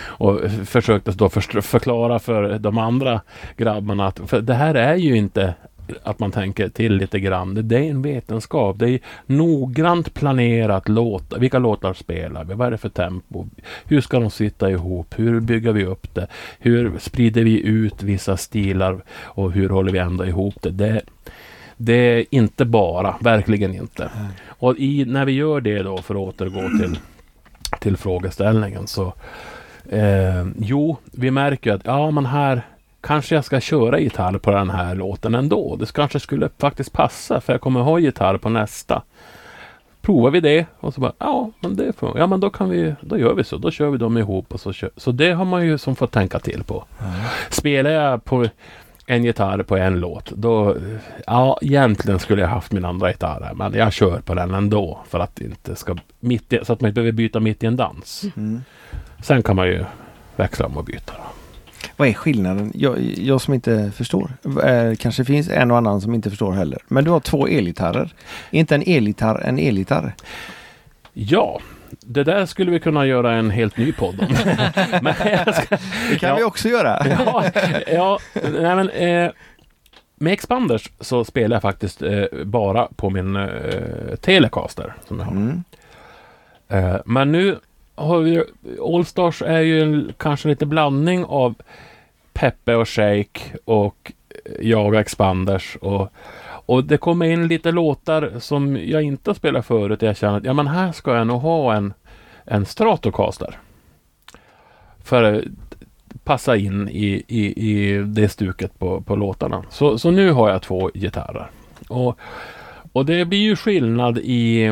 [0.00, 3.20] och försökte då förklara för de andra
[3.56, 5.54] grabbarna att för det här är ju inte
[6.02, 7.68] att man tänker till lite grann.
[7.68, 8.78] Det, är en vetenskap.
[8.78, 12.54] Det är noggrant planerat låt, vilka låtar spelar vi?
[12.54, 13.46] Vad är det för tempo?
[13.84, 15.14] Hur ska de sitta ihop?
[15.16, 16.26] Hur bygger vi upp det?
[16.58, 20.70] Hur sprider vi ut vissa stilar och hur håller vi ändå ihop det?
[20.70, 21.02] Det,
[21.76, 24.10] det är inte bara, verkligen inte.
[24.46, 26.98] Och i, när vi gör det då, för att återgå till,
[27.80, 29.14] till frågeställningen, så
[29.90, 32.62] eh, jo, vi märker att ja, men här
[33.08, 35.76] kanske jag ska köra gitarr på den här låten ändå.
[35.76, 39.02] Det kanske skulle faktiskt passa, för jag kommer ha gitarr på nästa.
[40.00, 42.94] Provar vi det och så bara, ja, men det får, ja, men då kan vi,
[43.00, 43.56] då gör vi så.
[43.56, 46.12] Då kör vi dem ihop och så kör, Så det har man ju som fått
[46.12, 46.84] tänka till på.
[47.50, 48.46] Spelar jag på
[49.06, 50.76] en gitarr på en låt, då,
[51.26, 54.98] ja, egentligen skulle jag haft min andra gitarr här, men jag kör på den ändå
[55.08, 57.76] för att inte ska, mitt i, så att man inte behöver byta mitt i en
[57.76, 58.24] dans.
[58.36, 58.60] Mm.
[59.22, 59.84] Sen kan man ju
[60.36, 61.12] växla om och byta.
[61.12, 61.37] Då.
[61.98, 62.72] Vad är skillnaden?
[62.74, 64.30] Jag, jag som inte förstår.
[64.64, 66.78] Eh, kanske finns en och annan som inte förstår heller.
[66.88, 68.12] Men du har två elgitarrer.
[68.50, 70.14] Är inte en elgitarr en elgitarr?
[71.12, 71.60] Ja,
[72.00, 74.26] det där skulle vi kunna göra en helt ny podd om.
[75.02, 75.14] men
[75.54, 75.76] ska,
[76.10, 76.36] Det kan Ja.
[76.36, 77.06] vi också göra.
[77.24, 77.44] ja,
[77.92, 78.18] ja,
[78.52, 79.30] nej men eh,
[80.20, 83.48] med Expanders så spelar jag faktiskt eh, bara på min eh,
[84.20, 85.32] Telecaster som jag har.
[85.32, 85.64] Mm.
[86.68, 87.58] Eh, men nu
[87.98, 88.44] har vi
[88.82, 91.54] Allstars är ju en, kanske lite blandning av
[92.32, 94.12] Peppe och Shake och
[94.44, 96.12] eh, jag och Expanders och
[96.68, 100.02] och det kommer in lite låtar som jag inte har spelat förut.
[100.02, 101.92] Jag känner att ja, men här ska jag nog ha en,
[102.44, 103.58] en Stratocaster.
[105.04, 105.44] För att
[106.24, 109.64] passa in i, i, i det stuket på, på låtarna.
[109.70, 111.50] Så, så nu har jag två gitarrer.
[111.88, 112.18] Och,
[112.92, 114.70] och det blir ju skillnad i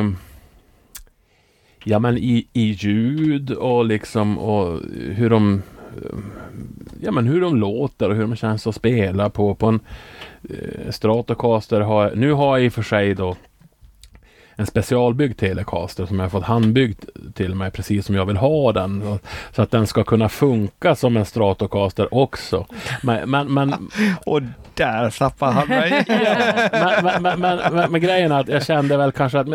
[1.83, 4.79] Ja men i, i ljud och liksom och
[5.15, 5.61] hur de
[7.01, 9.55] Ja men hur de låter och hur de känns att spela på.
[9.55, 9.79] På en
[10.49, 13.35] eh, Stratocaster har jag, nu har jag i och för sig då
[14.59, 19.19] en specialbyggd Telecaster som jag fått handbyggd till mig precis som jag vill ha den.
[19.51, 22.65] Så att den ska kunna funka som en Stratocaster också.
[23.03, 23.73] Men, men, men,
[24.25, 24.41] Och
[24.73, 26.05] där tappade han mig.
[27.03, 29.47] men, men, men, men, grejen är att jag kände väl kanske att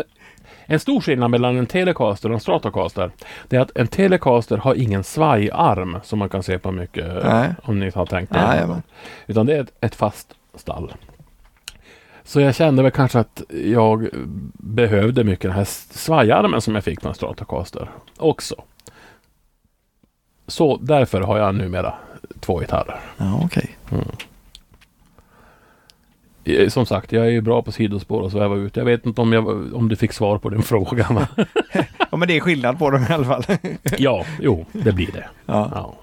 [0.65, 3.11] en stor skillnad mellan en Telecaster och en Stratocaster
[3.47, 7.55] det är att en Telecaster har ingen svajarm som man kan se på mycket Nej.
[7.63, 8.39] om ni har tänkt det.
[8.39, 8.81] Jajamän.
[9.27, 10.93] Utan det är ett, ett fast stall.
[12.23, 14.09] Så jag kände väl kanske att jag
[14.53, 18.55] behövde mycket den här svajarmen som jag fick på en Stratocaster också.
[20.47, 21.93] Så därför har jag numera
[22.39, 22.99] två gitarrer.
[23.17, 23.77] Ja, okej.
[23.91, 23.97] Eh,
[26.69, 28.75] Som sagt, jag är ju bra på sidospår och sväva ut.
[28.75, 31.07] Jag vet inte om, jag, om du fick svar på din fråga.
[31.09, 31.27] va?
[32.11, 33.43] Ja, men det är skillnad på dem i alla fall.
[33.97, 35.25] ja, jo, det blir det.
[35.45, 35.69] Ja.
[35.73, 35.93] Ja.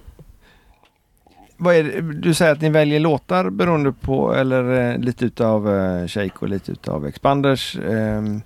[1.57, 5.77] Vad är det, du säger att ni väljer låtar beroende på, eller eh, lite utav
[5.77, 7.77] eh, Shake och lite utav Expanders.
[7.89, 8.43] ehm,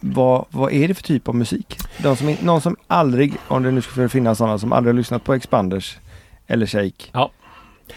[0.00, 1.78] vad, vad är det för typ av musik?
[2.02, 5.24] De som, någon som aldrig, om det nu skulle finnas sådana som aldrig har lyssnat
[5.24, 5.98] på Expanders
[6.46, 7.04] eller Shake.
[7.12, 7.30] Ja.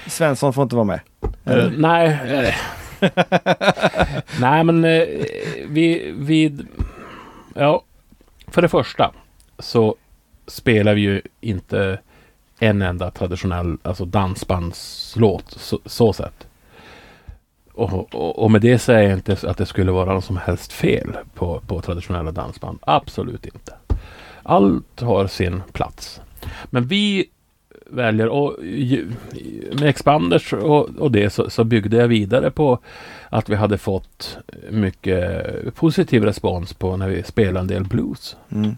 [0.08, 1.00] Svensson får inte vara med.
[1.46, 1.74] Eh, Eller?
[1.78, 2.56] nej.
[4.40, 5.04] nej, men eh,
[5.68, 6.66] vi, vi...
[7.54, 7.84] Ja.
[8.48, 9.12] för det första
[9.60, 9.96] så
[10.48, 12.00] spelar vi ju inte
[12.60, 16.48] en enda traditionell alltså dansbandslåt så, så sett.
[17.74, 20.74] Och, och, och med det säger jag inte att det skulle vara något som helst
[20.74, 22.80] fel på, på traditionella dansband.
[22.82, 23.74] Absolut inte.
[24.44, 26.22] Allt har sin plats.
[26.66, 27.30] Men vi
[27.90, 28.56] väljer och
[29.80, 32.80] med Expanders och, och det så, så byggde jag vidare på
[33.30, 34.38] att vi hade fått
[34.70, 38.36] mycket positiv respons på när vi spelade en del blues.
[38.52, 38.76] Mm.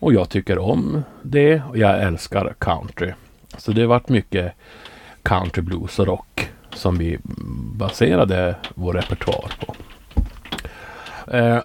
[0.00, 3.12] Och jag tycker om det och jag älskar country.
[3.58, 4.52] Så det har varit mycket
[5.22, 7.18] country, blues och rock som vi
[7.74, 9.74] baserade vår repertoar på.
[11.36, 11.60] Eh,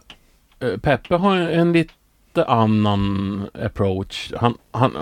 [0.60, 1.94] eh, Peppe har en lite
[2.36, 4.34] Lite annan approach.
[4.38, 5.02] Han, han, eh,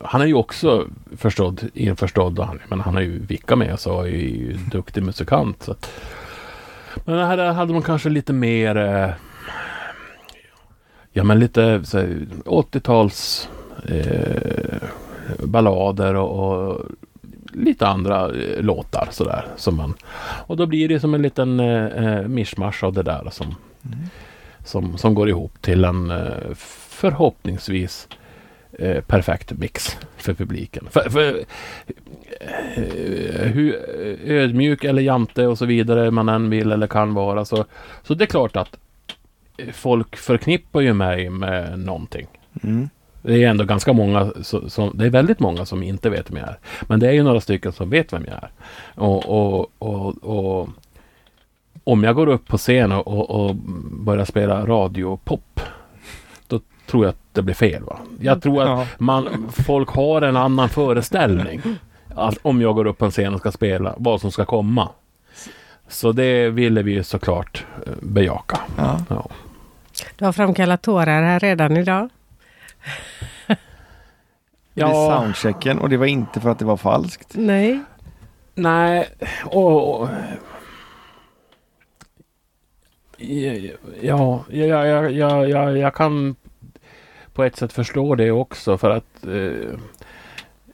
[0.00, 4.06] han är ju också förstådd, införstådd, han, men han har ju vickat med så och
[4.06, 5.62] är ju duktig musikant.
[5.62, 5.74] Så
[7.04, 9.10] men här hade man kanske lite mer eh,
[11.12, 13.48] Ja men lite 80-tals
[13.88, 14.88] eh,
[15.46, 16.86] ballader och, och
[17.52, 19.46] lite andra eh, låtar sådär.
[19.56, 19.94] Som man,
[20.46, 23.98] och då blir det som en liten eh, eh mischmasch av det där som, mm
[24.66, 28.08] som, som går ihop till en eh, förhoppningsvis
[28.72, 30.88] eh, perfekt mix för publiken.
[30.90, 31.38] För, för,
[32.40, 33.76] eh, hur
[34.24, 37.64] ödmjuk eller jante och så vidare man än vill eller kan vara så,
[38.02, 38.78] så det är klart att
[39.72, 42.26] folk förknippar ju mig med någonting.
[42.62, 42.88] Mm.
[43.22, 46.36] Det är ändå ganska många, som, som, det är väldigt många som inte vet vem
[46.36, 46.58] jag är.
[46.88, 48.50] Men det är ju några stycken som vet vem jag är.
[48.94, 50.68] Och, och, och, och
[51.86, 53.54] om jag går upp på scen och, och, och
[53.90, 55.60] börjar spela radiopop,
[56.48, 57.82] då tror jag att det blir fel.
[57.82, 57.98] Va?
[58.20, 58.86] Jag tror att Ja.
[58.98, 61.60] man, folk har en annan föreställning.
[62.14, 64.88] Att om jag går upp på en scen och ska spela, vad som ska komma.
[65.88, 68.58] Så det ville vi ju såklart eh, bejaka.
[68.76, 69.00] Ja.
[69.08, 69.28] Ja.
[70.16, 72.08] Du har framkallat tårar här redan idag.
[73.46, 73.54] Ja.
[74.74, 77.32] Det är soundchecken och det var inte för att det var falskt.
[77.34, 77.80] Nej.
[78.54, 79.08] Nej,
[79.44, 80.00] och...
[80.02, 80.08] och
[83.16, 86.36] ja, ja, ja, ja, ja, ja, jag kan
[87.32, 89.78] på ett sätt förstå det också för att eh,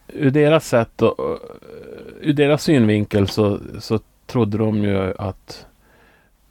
[0.08, 1.36] ur deras sätt och eh,
[2.20, 5.66] ur deras synvinkel så, så trodde de ju att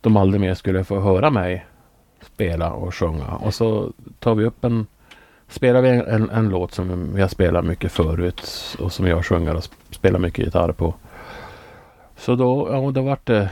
[0.02, 1.66] de aldrig mer skulle få höra mig
[2.22, 3.28] spela och sjunga.
[3.28, 4.88] Och så tar vi upp en
[5.48, 8.42] spelar vi en, en, en låt som vi har spelat mycket förut
[8.80, 10.94] och som jag sjunger och spelar mycket gitarr på.
[12.18, 13.50] Så då, ja, då vart det,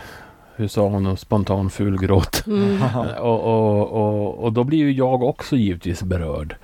[0.60, 2.48] hur sa hon, spontan fulgråt.
[2.48, 2.82] Mm.
[3.20, 6.56] Och, och, och, och då blir ju jag också givetvis berörd.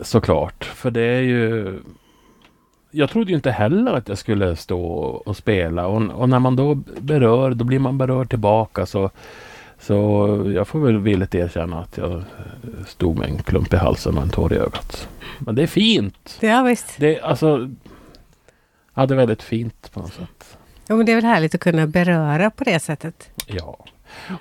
[0.00, 1.74] Såklart, för det är ju...
[2.90, 4.82] Jag trodde ju inte heller att jag skulle stå
[5.26, 9.10] och spela och, när man då berör, då blir man berörd tillbaka så
[9.80, 12.22] så jag får väl villigt erkänna att jag
[12.86, 15.08] stod med en klump i halsen och en tår i ögat.
[15.38, 16.38] Men det är fint.
[16.40, 16.94] Ja, visst.
[16.98, 17.70] Det är alltså...
[18.94, 20.58] Ja, det är väldigt fint på något sätt.
[20.90, 23.30] Ja, men det är väl härligt att kunna beröra på det sättet.
[23.46, 23.78] Ja.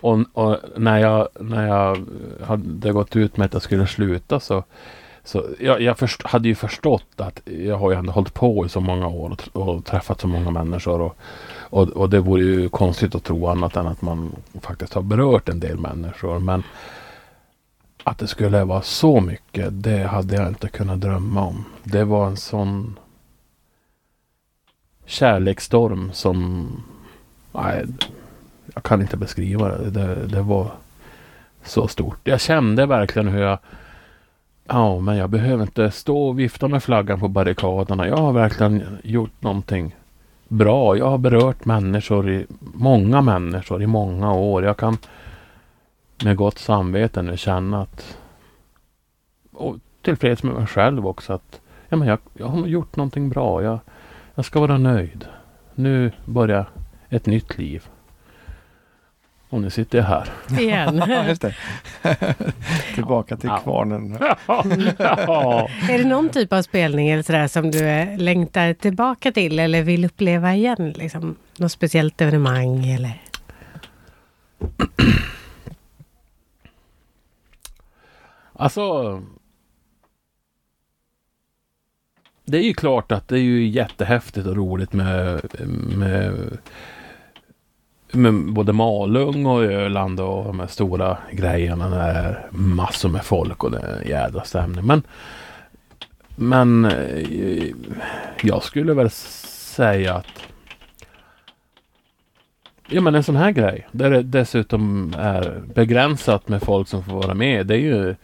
[0.01, 2.05] Och, och när, jag, när jag
[2.43, 4.63] hade gått ut med att jag skulle sluta så
[5.23, 8.69] så jag, jag först, hade ju förstått att jag har ju ändå hållit på i
[8.69, 11.01] så många år och, och träffat så många människor.
[11.01, 11.17] Och,
[11.59, 15.49] och, och det vore ju konstigt att tro annat än att man faktiskt har berört
[15.49, 16.39] en del människor.
[16.39, 16.63] Men
[18.03, 21.65] att det skulle vara så mycket, det hade jag inte kunnat drömma om.
[21.83, 22.99] Det var en sån
[25.09, 26.67] kärleksstorm som...
[27.51, 27.85] Nej,
[28.73, 29.89] jag kan inte beskriva det.
[29.89, 30.27] det.
[30.27, 30.71] Det var
[31.63, 32.19] så stort.
[32.23, 33.59] Jag kände verkligen hur jag...
[34.67, 38.07] Ja, men jag behöver inte stå och vifta med flaggan på barrikaderna.
[38.07, 39.95] Jag har verkligen gjort någonting
[40.47, 40.97] bra.
[40.97, 44.63] Jag har berört människor, i, många människor i många år.
[44.63, 44.97] Jag kan
[46.23, 48.17] med gott samvete nu känna att...
[49.51, 53.63] Och tillfreds med mig själv också att ja, men jag, jag har gjort någonting bra.
[53.63, 53.79] Jag,
[54.39, 55.25] jag ska vara nöjd.
[55.75, 56.69] Nu börjar
[57.09, 57.83] ett nytt liv.
[59.49, 60.29] Och nu sitter jag här.
[60.59, 61.03] Igen.
[62.95, 64.13] Tillbaka till kvarnen.
[65.89, 69.83] är det någon typ av spelning eller sådär som du eh, längtar tillbaka till eller
[69.83, 70.93] vill uppleva igen?
[70.95, 73.21] Liksom, något speciellt evenemang eller?
[78.53, 79.21] Alltså.
[82.49, 85.41] Det är ju klart att det är ju jättehäftigt och roligt med,
[85.97, 86.33] med,
[88.11, 93.63] med både Malung och Öland och de här stora grejerna det är massor med folk
[93.63, 94.85] och det är en jädra stämning.
[94.85, 95.03] Men,
[96.35, 97.67] men eh,
[98.41, 100.27] jag skulle väl säga att
[102.91, 107.13] Ja men en sån här grej, där det dessutom är begränsat med folk som får
[107.13, 107.67] vara med.
[107.67, 108.15] Det är ju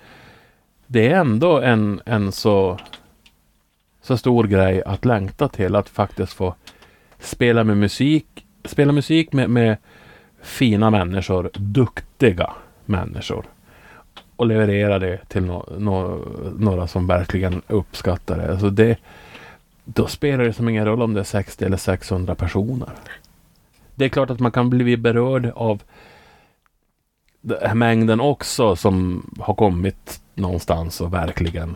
[0.87, 2.79] det är ändå en, en så,
[4.05, 5.75] så stor grej att längta till.
[5.75, 6.55] Att faktiskt få
[7.19, 8.45] spela med musik.
[8.65, 9.77] Spela musik med, med
[10.41, 11.49] fina människor.
[11.53, 12.53] Duktiga
[12.85, 13.45] människor.
[14.35, 16.23] Och leverera det till no, no,
[16.59, 18.51] några som verkligen uppskattar det.
[18.51, 18.97] Alltså det.
[19.83, 22.89] Då spelar det som ingen roll om det är 60 eller 600 personer.
[23.95, 25.81] Det är klart att man kan bli berörd av
[27.41, 31.75] den här mängden också som har kommit någonstans och verkligen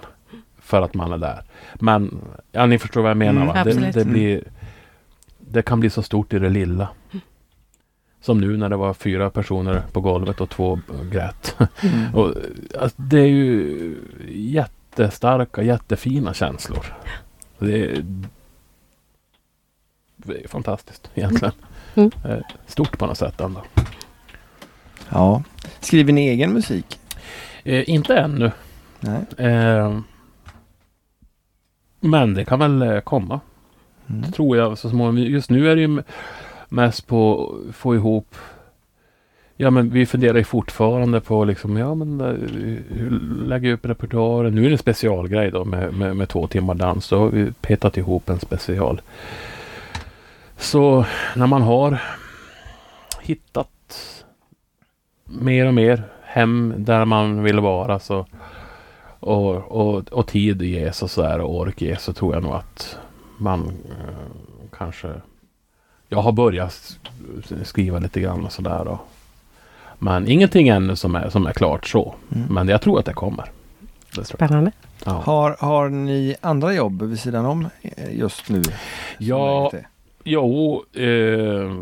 [0.70, 1.44] för att man är där.
[1.76, 3.64] Men ja, ni förstår vad jag menar Mm, va?
[3.64, 4.44] Det, det, blir,
[5.40, 6.90] det kan bli så stort i det lilla.
[8.22, 10.80] Som nu när det var fyra personer på golvet och två
[11.12, 11.56] grät.
[11.82, 12.16] Mm.
[12.16, 12.34] Och,
[12.80, 13.96] alltså, det är ju
[14.30, 16.86] jättestarka, jättefina känslor.
[17.60, 18.06] Det är,
[20.18, 21.54] det är fantastiskt egentligen.
[21.96, 22.12] Mm.
[22.26, 23.64] Eh, Stort på något sätt ändå.
[25.10, 25.44] Ja.
[25.80, 27.00] Skriver ni egen musik?
[27.64, 28.52] Eh, inte ännu.
[29.00, 29.48] Nej.
[29.48, 30.00] Eh,
[32.00, 33.40] men det kan väl eh, komma.
[34.10, 34.32] Mm.
[34.32, 35.32] Tror jag så småningom.
[35.32, 36.04] Just nu är det ju
[36.70, 38.36] mest på att få ihop
[39.62, 42.28] Ja men vi funderar ju fortfarande på liksom, ja men eh,
[42.90, 44.56] hur lägger upp repertoaren?
[44.56, 47.10] Nu är det en specialgrej då med, med, med två timmar dans.
[47.10, 49.02] Då har vi petat ihop en special.
[50.58, 52.02] Så när man har
[53.22, 54.16] hittat
[55.24, 58.26] mer och mer hem där man vill vara så
[59.20, 62.54] och, och, och tid ges och så där och ork ges så tror jag nog
[62.54, 62.98] att
[63.38, 65.14] man eh, kanske
[66.10, 66.98] jag har börjat
[67.64, 69.00] skriva lite grann och sådär då.
[70.00, 72.16] Men ingenting ännu som är, som är klart så.
[72.36, 72.54] Mm.
[72.54, 73.52] Men jag tror att det kommer.
[74.16, 74.26] Det.
[74.26, 74.72] Spännande.
[75.06, 75.12] Ja.
[75.12, 78.62] Har, har ni andra jobb vid sidan om eh, just nu?
[79.18, 79.72] Ja,
[80.24, 81.76] jo, eh,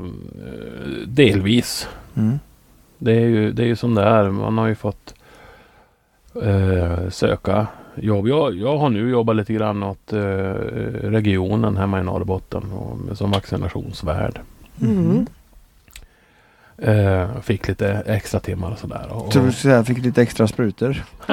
[1.08, 1.88] delvis.
[2.16, 2.40] Mm.
[2.98, 4.30] Det är ju, det är ju är.
[4.30, 5.14] Man har ju fått
[6.44, 8.28] eh, söka jobb.
[8.28, 10.20] Jag, jag har nu jobbat lite grann åt eh,
[11.02, 14.40] regionen hemma i Norrbotten och, som vaccinationsvärd.
[14.82, 15.28] Mm.
[16.82, 19.08] Eh, fick lite extra timmar och sådär.
[19.10, 21.04] Och, Så du säga, fick lite extra sprutor?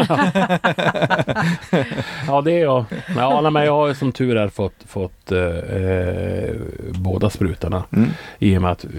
[2.26, 2.84] ja, det är jag.
[3.16, 6.55] Ja, nej, men jag har ju som tur är fått, fått eh, eh,
[6.94, 7.84] båda sprutorna.
[7.92, 8.11] Mm.
[8.38, 8.90] I och med att eh,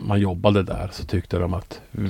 [0.00, 2.04] man jobbade där så tyckte de att eh,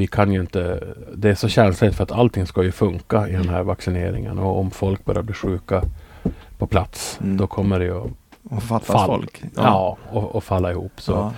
[0.00, 0.84] vi kan ju inte...
[1.14, 4.38] Det är så känsligt för att allting ska ju funka i den här vaccineringen.
[4.38, 5.82] Och om folk börjar bli sjuka
[6.58, 7.36] på plats Mm.
[7.36, 8.10] då kommer det ju att
[8.50, 9.06] Och fattas Fall.
[9.06, 9.42] folk?
[9.56, 9.96] ja.
[10.10, 10.92] och, och falla ihop.
[10.96, 11.32] Så, Ja.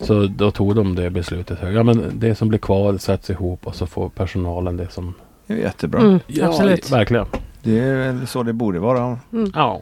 [0.00, 1.58] så då tog de det beslutet.
[1.62, 5.14] Ja, men det som blir kvar sätts ihop och så får personalen det som...
[5.46, 6.00] Det är jättebra.
[6.00, 6.90] Mm, Ja, absolut.
[6.90, 7.26] verkligen.
[7.62, 9.18] Det är väl så det borde vara.
[9.32, 9.52] Mm.
[9.54, 9.80] Ja.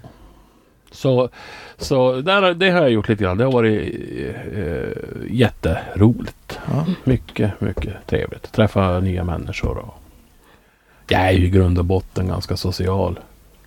[0.95, 1.29] Så,
[1.79, 3.39] så där, det har jag gjort lite grann.
[3.39, 3.95] Det har varit
[4.55, 4.89] eh,
[5.31, 6.59] jätteroligt.
[6.67, 6.87] Ja.
[7.05, 8.53] Mycket, mycket trevligt.
[8.53, 9.79] Träffa nya människor.
[9.79, 9.95] Och
[11.09, 13.19] jag är ju i grund och botten ganska social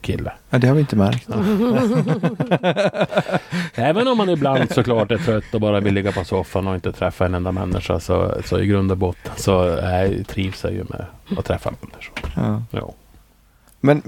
[0.01, 0.31] kille.
[0.49, 1.27] ja, det har vi inte märkt.
[3.75, 6.91] Även om man ibland såklart är trött och bara vill ligga på soffan och inte
[6.91, 7.99] träffa en enda människa.
[7.99, 11.05] Så, så i grund och botten så är, trivs jag ju med
[11.37, 12.31] att träffa människor.
[12.35, 12.61] Ja.
[12.71, 12.93] Ja.
[13.79, 14.01] Men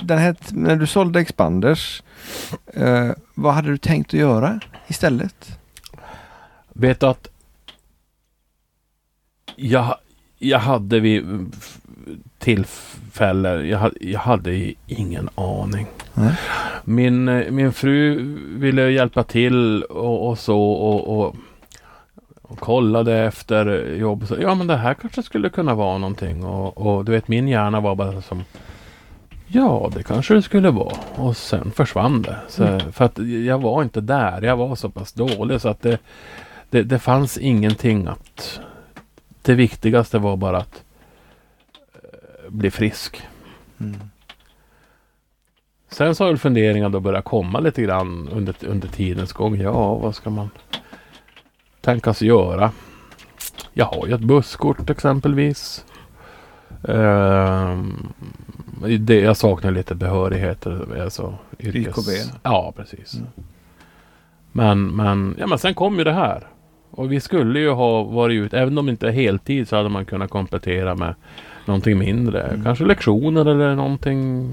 [0.00, 2.02] den här, när du sålde Expanders,
[2.66, 5.58] eh, vad hade du tänkt att göra istället?
[6.72, 7.28] Vet att
[9.56, 9.94] jag,
[10.38, 11.78] jag hade vid f-
[12.38, 15.86] tillfälle, jag, jag hade ingen aning.
[16.14, 16.34] Nej.
[16.84, 18.18] Min, eh, min fru
[18.58, 21.36] ville hjälpa till och, och så och, och,
[22.48, 24.26] och kollade efter jobb.
[24.26, 26.44] Så, ja men det här kanske skulle kunna vara någonting.
[26.44, 28.44] Och, och du vet min hjärna var bara som
[29.50, 30.96] Ja, det kanske det skulle vara.
[31.14, 32.38] Och sen försvann det.
[32.48, 34.42] Så, För att jag var inte där.
[34.42, 35.98] Jag var så pass dålig så att det,
[36.70, 38.60] det, det fanns ingenting att...
[39.42, 40.84] Det viktigaste var bara att
[41.94, 43.22] eh, bli frisk.
[43.80, 44.00] Mm.
[45.90, 49.56] Sen så har väl funderingar då börjat komma lite grann under, under tidens gång.
[49.60, 50.50] Ja, vad ska man
[51.88, 52.70] tänkas göra?
[53.72, 55.84] Jag har ju ett busskort exempelvis.
[56.88, 58.08] Ehm,
[58.98, 61.02] det, jag saknar lite behörigheter.
[61.02, 62.08] Alltså yrkes...
[62.08, 62.32] YKB.
[62.42, 63.14] Ja, precis.
[63.14, 63.26] Mm.
[64.52, 66.46] Men, men, ja, men sen kom ju det här.
[66.90, 69.88] Och vi skulle ju ha varit ute, även om det inte är heltid så hade
[69.88, 71.14] man kunnat komplettera med
[71.64, 72.42] någonting mindre.
[72.42, 72.64] Mm.
[72.64, 74.50] Kanske lektioner eller någonting.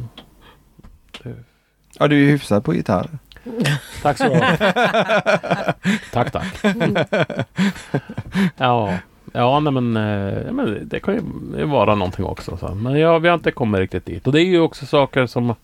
[2.00, 3.10] Ja, du är ju hyfsad på gitarr.
[4.02, 4.58] Tack så ha.
[6.12, 6.64] tack, tack.
[8.58, 8.94] ja,
[9.34, 11.22] ja nej, men, eh, ja, men det kan ju
[11.66, 12.58] vara någonting också.
[12.58, 12.76] Så.
[12.76, 14.28] Men ja, vi har inte kommit riktigt dit.
[14.28, 15.56] Och det är ju också saker som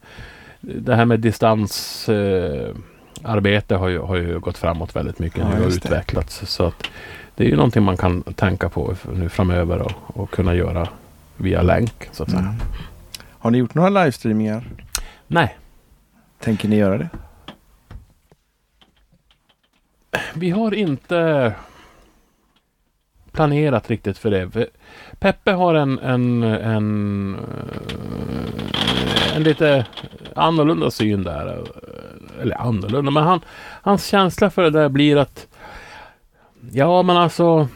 [0.61, 5.55] det här med distansarbete eh, har, ju, har ju gått framåt väldigt mycket Ja, nu
[5.59, 5.87] och just det.
[5.89, 6.41] utvecklats.
[6.45, 6.83] Så att
[7.35, 10.87] det är ju någonting man kan tänka på nu framöver och, och kunna göra
[11.37, 12.41] via länk så att säga.
[12.41, 12.55] Mm.
[13.39, 14.63] Har ni gjort några livestreamingar?
[15.27, 15.57] Nej,
[16.43, 17.09] Tänker ni göra det?
[20.33, 21.53] Vi har inte
[23.31, 24.67] planerat riktigt för det.
[25.19, 29.85] Peppe har en, en, en, eh, en lite
[30.35, 31.63] annorlunda syn där.
[32.41, 33.41] Eller annorlunda, men han,
[33.81, 35.47] hans känsla för det där blir att
[36.71, 37.67] Ja, men alltså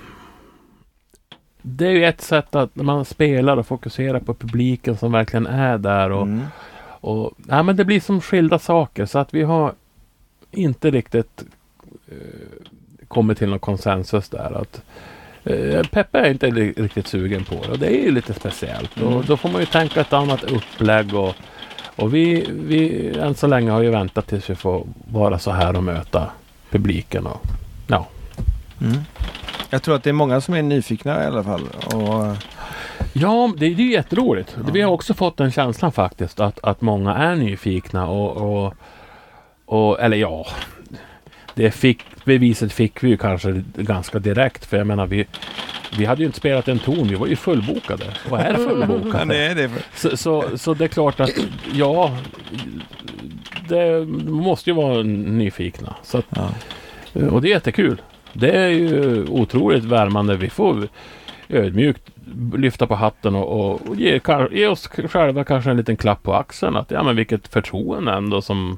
[1.61, 5.47] det är ju ett sätt att när man spelar och fokuserar på publiken som verkligen
[5.47, 6.45] är där och, Mm.
[6.85, 9.73] och ja, men det blir som skilda saker så att vi har
[10.51, 11.43] inte riktigt
[13.07, 14.61] kommit till någon konsensus där.
[14.61, 14.81] Att,
[15.43, 18.97] eh, Peppe är inte riktigt sugen på det och det är ju lite speciellt.
[18.97, 19.13] Mm.
[19.13, 21.35] Och då får man ju tänka ett annat upplägg och,
[21.95, 25.75] och vi, vi än så länge har ju väntat tills vi får vara så här
[25.75, 26.29] och möta
[26.69, 27.27] publiken.
[27.27, 27.41] Och,
[27.87, 28.07] ja.
[28.81, 28.97] Mm.
[29.69, 31.63] Jag tror att det är många som är nyfikna i alla fall.
[31.93, 32.37] Och,
[33.17, 34.57] Ja, det, det är jätteroligt.
[34.57, 34.71] Ja.
[34.73, 38.73] Vi har också fått den känslan faktiskt att, att många är nyfikna och, och,
[39.65, 40.45] och eller ja,
[41.55, 45.25] det fick, beviset fick vi ju kanske ganska direkt för jag menar vi,
[45.97, 49.25] vi hade ju inte spelat en ton, vi var ju fullbokade och är fullbokade.
[49.25, 49.69] det är det.
[49.95, 51.31] Så, så, så det är klart att
[51.73, 52.17] ja,
[53.69, 55.95] det måste ju vara nyfikna.
[56.03, 56.49] Så att, Ja.
[57.29, 58.01] och det är jättekul.
[58.33, 60.35] Det är ju otroligt värmande.
[60.35, 60.87] Vi får
[61.49, 62.01] ödmjukt
[62.57, 64.19] lyfta på hatten och, och, och ge,
[64.51, 66.75] ge oss själva kanske en liten klapp på axeln.
[66.75, 68.77] Att ja men vilket förtroende ändå som,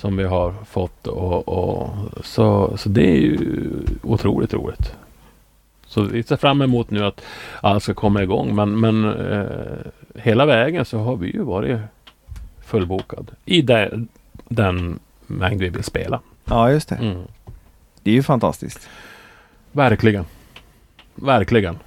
[0.00, 1.06] som vi har fått.
[1.06, 1.90] Och, och,
[2.24, 3.38] så, så det är ju
[4.02, 4.94] otroligt roligt.
[5.86, 7.20] Så vi ser fram emot nu att
[7.60, 8.54] allt ska komma igång.
[8.54, 9.44] Men, men eh,
[10.14, 11.78] hela vägen så har vi ju varit
[12.64, 14.08] fullbokad i de,
[14.48, 16.20] den mängd vi vill spela.
[16.44, 16.94] ja, just det.
[16.94, 17.22] Mm.
[18.02, 18.88] Det är ju fantastiskt.
[19.72, 20.24] Verkligen.
[21.14, 21.78] Verkligen.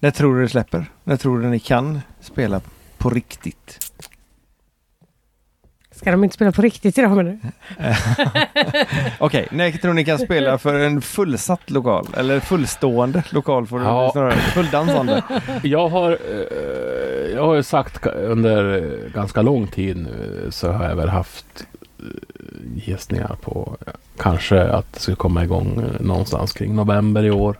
[0.00, 0.86] När tror du det släpper?
[1.04, 2.60] När tror du ni kan spela
[2.98, 3.87] på riktigt?
[5.98, 7.38] Ska de inte spela på riktigt idag menar du?
[9.18, 12.06] Okej, när tror ni kan spela för en fullsatt lokal?
[12.16, 14.10] Eller fullstående lokal får du Ja.
[14.12, 14.32] snarare.
[14.32, 15.22] Fulldansande.
[15.62, 20.96] Jag har, eh, jag har ju sagt under ganska lång tid nu så har jag
[20.96, 21.66] väl haft
[21.98, 22.04] eh,
[22.74, 23.76] gissningar på
[24.18, 27.58] kanske att det skulle komma igång eh, någonstans kring november i år.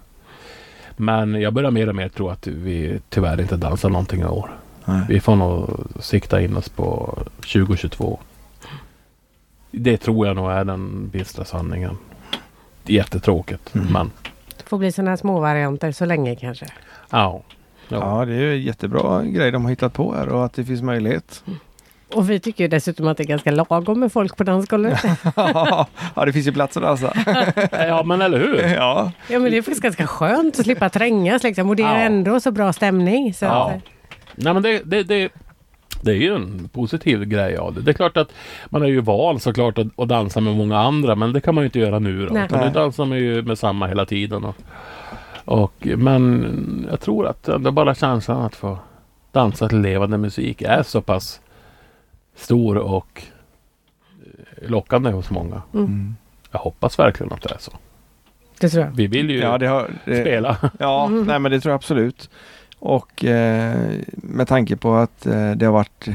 [0.97, 4.51] Men jag börjar mer och mer tro att vi tyvärr inte dansar någonting i år.
[4.89, 5.01] Nej.
[5.09, 5.71] Vi får nog
[6.01, 8.19] sikta in oss på 2022.
[9.71, 11.99] Det tror jag nog är den bistra sanningen.
[12.87, 13.93] Jättetråkigt, Mm.
[13.93, 14.11] men
[14.59, 16.67] Det får bli sådana här små varianter så länge kanske.
[17.11, 17.43] ja.
[17.89, 18.19] ja.
[18.21, 20.65] Ja, det är ju en jättebra grej de har hittat på här och att det
[20.65, 21.45] finns möjlighet.
[22.15, 25.01] Och vi tycker ju dessutom att det är ganska lagom med folk på dansgolvet.
[25.37, 25.87] ja,
[26.27, 27.13] det finns ju plats att dansa.
[27.73, 28.59] ja, men eller hur?
[28.77, 29.13] ja.
[29.29, 31.69] Ja men det är faktiskt ganska skönt att slippa trängas liksom.
[31.69, 32.01] Och det är Ja.
[32.01, 33.35] ändå så bra stämning.
[33.35, 33.71] Så Ja.
[33.71, 33.83] att,
[34.43, 35.29] Nej men det, det, det,
[36.03, 37.81] det är ju en positiv grej av det.
[37.81, 38.33] Det är klart att
[38.67, 41.63] man är ju van såklart att, att dansa med många andra men det kan man
[41.63, 42.35] ju inte göra nu då.
[42.35, 42.45] Nej.
[42.45, 44.45] Utan nu dansar man ju med samma hela tiden.
[44.45, 44.57] Och,
[45.45, 48.79] och, men jag tror att det är bara känslan att få
[49.33, 51.41] dansa till levande musik är så pass
[52.37, 53.23] stor och
[54.63, 55.63] eh, lockande hos många.
[55.75, 56.17] Mm.
[56.51, 57.73] Jag hoppas verkligen att det är så.
[58.61, 58.91] det tror jag.
[58.93, 60.57] Vi vill ju Ja, det har, det, spela.
[60.79, 61.25] Ja, Mm.
[61.25, 62.31] nej men det tror jag absolut.
[62.81, 66.09] Och eh, med tanke på att eh, det har varit...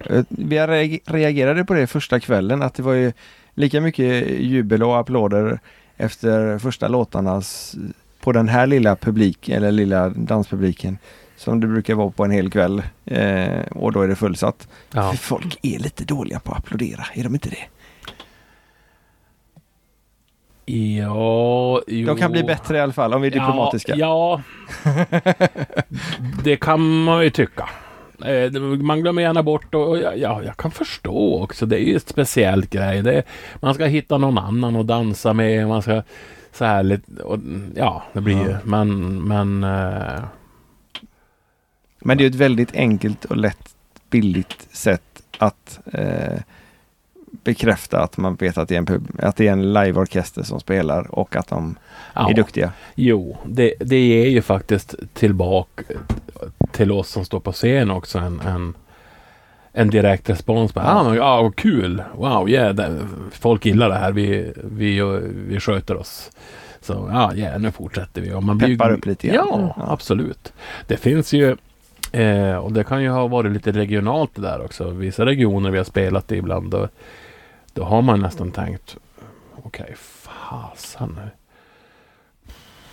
[0.00, 3.12] Eh, vi reag- reagerade på det första kvällen att det var ju
[3.54, 5.60] lika mycket jubel och applåder
[5.96, 7.74] efter första låtarna s-
[8.20, 10.98] på den här lilla publik eller lilla danspubliken
[11.36, 12.82] som det brukar vara på en hel kväll.
[13.04, 14.68] Eh, och då är det fullsatt.
[14.94, 15.12] Ja.
[15.12, 17.64] Folk är lite dåliga på att applådera, är de inte det?
[20.64, 22.06] Ja, jo.
[22.06, 23.94] De kan bli bättre i alla fall om vi är diplomatiska.
[23.96, 24.40] Ja,
[24.84, 24.92] ja.
[26.44, 27.68] det kan man ju tycka.
[28.24, 31.66] Eh, Man glömmer gärna bort och ja, ja, jag kan förstå också.
[31.66, 33.02] Det är ju ett speciellt grej.
[33.02, 33.22] Det
[33.60, 35.68] man ska hitta någon annan att dansa med.
[35.68, 36.02] Man ska
[36.52, 37.38] så här lite, och,
[37.74, 38.50] ja, det blir ju.
[38.50, 38.58] Ja.
[38.64, 40.22] Men, men eh,
[42.00, 43.74] Men det är ett väldigt enkelt och lätt
[44.10, 46.38] billigt sätt att eh,
[47.44, 50.60] bekräfta att man vet att det är en, pub, att det är en liveorkester som
[50.60, 51.76] spelar och att de
[52.14, 52.30] ja.
[52.30, 52.72] är duktiga.
[52.94, 55.84] Jo, det, det ger ju faktiskt tillbaka
[56.72, 58.74] till oss som står på scen också en, en,
[59.72, 60.72] en direkt respons.
[60.72, 62.02] På, ah, men, ja, vad kul!
[62.14, 62.98] Wow, yeah, det,
[63.32, 64.12] folk gillar det här.
[64.12, 65.00] Vi, vi,
[65.48, 66.30] vi sköter oss.
[66.80, 68.32] Så ja, yeah, nu fortsätter vi.
[68.32, 69.46] Och man blir Peppar upp lite grann.
[69.50, 69.86] Ja, Ja.
[69.88, 70.52] absolut.
[70.86, 71.56] Det finns ju
[72.12, 74.90] eh, och det kan ju ha varit lite regionalt det där också.
[74.90, 76.88] Vissa regioner vi har spelat i ibland då,
[77.74, 78.96] då har man nästan tänkt
[79.64, 81.20] okej, fasen.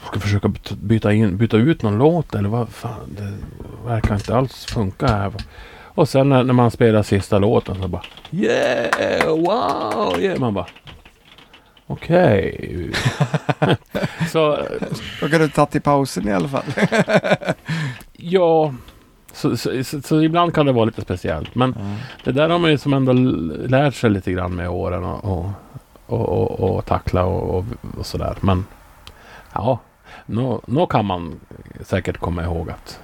[0.07, 0.51] Ska försöka
[0.82, 3.15] byta, in, byta ut någon låt eller vad fan.
[3.17, 3.38] Det,
[3.86, 5.32] verkar inte alls funka här.
[5.99, 9.27] Och sen när, när man spelar sista låten så bara Yeah!
[9.27, 10.19] Wow!
[10.19, 10.39] Yeah!
[10.39, 10.67] Man bara
[11.88, 12.91] Okej.
[14.32, 14.59] så
[15.21, 16.63] Då kan du ta till pausen i alla fall.
[18.17, 18.73] ja.
[19.40, 21.56] Så, så, så, så ibland kan det vara lite speciellt.
[21.56, 21.76] Men
[22.24, 23.14] det där har man ju som ändå
[23.68, 25.50] lärt sig lite grann med åren och, och,
[26.06, 26.30] och,
[26.60, 27.66] och, och tackla och,
[27.98, 28.36] och, sådär.
[28.42, 28.66] Men
[29.54, 29.80] ja,
[30.66, 31.40] nå kan man
[31.84, 33.00] säkert komma ihåg att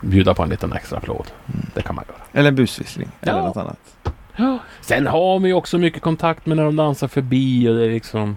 [0.00, 1.26] bjuda på en liten extra applåd.
[1.74, 2.18] Det kan man göra.
[2.32, 3.08] Eller en busvissling.
[3.20, 3.46] Eller Ja.
[3.46, 3.78] något annat.
[4.80, 8.36] Sen har vi också mycket kontakt med när de dansar förbi och det är liksom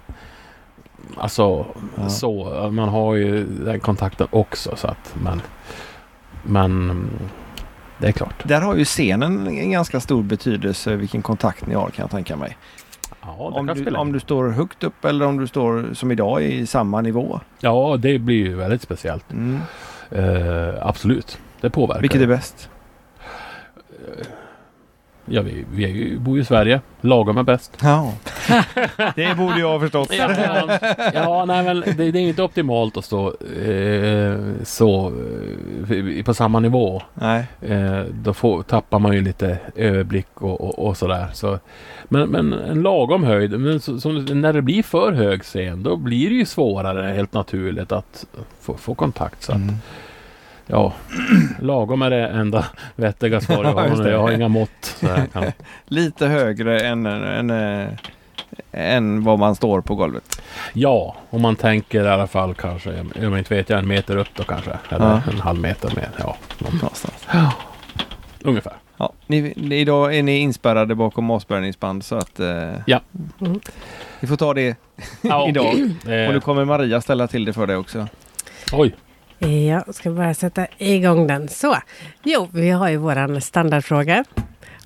[1.18, 1.66] Alltså
[1.98, 2.10] Ja.
[2.10, 2.70] så.
[2.72, 5.42] Man har ju den kontakten också så att men
[6.44, 7.10] Men
[7.98, 8.44] Det är klart.
[8.48, 12.36] Där har ju scenen en ganska stor betydelse vilken kontakt ni har kan jag tänka
[12.36, 12.58] mig.
[13.22, 16.66] Ja, Om du, om du står högt upp eller om du står som idag i
[16.66, 17.40] samma nivå.
[17.60, 19.32] Ja, det blir ju väldigt speciellt.
[19.32, 19.60] Mm.
[20.12, 21.40] Eh, absolut.
[21.62, 22.02] Det påverkar.
[22.02, 22.70] Vilket är bäst?
[25.34, 26.82] Ja, vi, vi är ju, bor ju i Sverige.
[27.02, 27.78] Lagom är bäst.
[27.82, 28.14] Ja,
[29.16, 30.14] det borde jag ha förstått.
[30.18, 30.32] Ja,
[31.14, 33.28] ja nej, men det, det är inte optimalt att stå
[33.68, 35.14] eh, så
[35.90, 37.02] eh, på samma nivå.
[37.14, 41.28] Nej, Eh, då får, tappar man ju lite överblick och, och, och sådär.
[41.34, 41.60] Så,
[42.04, 43.60] men, men en lagom höjd.
[43.60, 47.34] Men så, så när det blir för hög scen då blir det ju svårare helt
[47.34, 48.26] naturligt att
[48.62, 49.44] få, få kontakt.
[49.44, 49.76] Så att, Mm.
[50.72, 50.94] Ja,
[51.62, 52.66] lagom är det enda
[52.96, 54.04] vettiga svar jag Ja, har.
[54.04, 54.12] det.
[54.12, 54.70] Jag har inga mått.
[55.00, 55.52] Så jag kan.
[55.86, 57.88] lite högre än, än, än,
[58.72, 60.42] än vad man står på golvet.
[60.74, 64.28] Ja, om man tänker i alla fall kanske, jag inte vet jag, en meter upp
[64.36, 64.72] då kanske.
[64.90, 65.22] Eller Ja.
[65.32, 66.10] en halv meter mer.
[66.18, 67.28] Ja, Någonstans.
[68.42, 68.74] ungefär.
[68.98, 73.00] Ja, ni, idag är ni inspärrade bakom avspärrningsband så att eh, Ja.
[73.42, 73.60] Mm.
[74.20, 74.76] vi får ta det
[75.22, 75.48] Ja.
[75.50, 75.66] idag.
[76.08, 78.08] Eh, Och nu kommer Maria ställa till det för dig också.
[78.74, 78.96] oj.
[79.50, 81.50] Jag ska bara sätta igång den.
[81.50, 81.78] Så.
[82.24, 84.24] Jo, vi har ju våran standardfråga.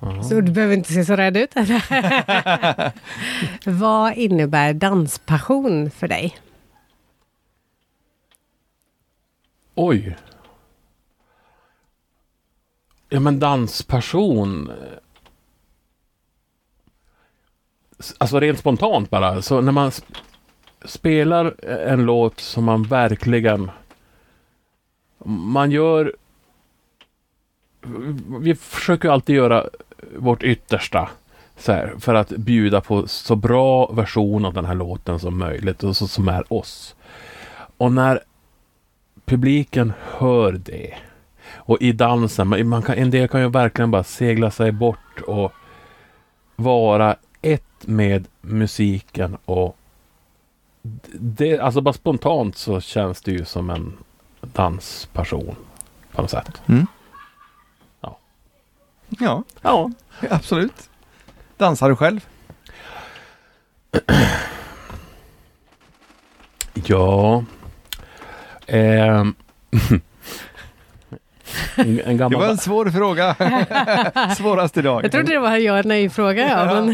[0.00, 0.22] Ja.
[0.22, 1.54] Så du behöver inte se så rädd ut.
[3.66, 6.36] Vad innebär danspassion för dig?
[9.74, 10.16] Oj.
[13.08, 14.72] Ja men danspassion.
[18.18, 19.42] Alltså rent spontant bara.
[19.42, 20.16] Så när man sp-
[20.84, 23.70] spelar en låt som man verkligen...
[25.24, 26.12] Man gör...
[28.40, 29.66] Vi försöker alltid göra
[30.16, 31.08] vårt yttersta.
[31.56, 35.84] Så här, för att bjuda på så bra version av den här låten som möjligt.
[35.84, 36.96] Och så, som är oss.
[37.76, 38.20] Och när
[39.24, 40.94] publiken hör det.
[41.54, 45.20] Och i dansen, man man kan, en del kan ju verkligen bara segla sig bort
[45.26, 45.52] och
[46.56, 49.76] vara ett med musiken och
[51.12, 53.92] det, alltså bara spontant så känns det ju som en
[54.56, 55.56] danspassion
[56.12, 56.62] på något sätt.
[59.18, 59.90] Ja, Ja.
[60.30, 60.90] absolut.
[61.56, 62.26] Dansar du själv?
[66.74, 67.44] Ja.
[68.66, 69.34] Ehm.
[71.76, 72.40] en, en Det gammal...
[72.40, 73.36] var en svår fråga.
[74.36, 75.04] Svårast idag.
[75.04, 76.48] Jag trodde det var en ja nej-fråga.
[76.48, 76.84] Ja,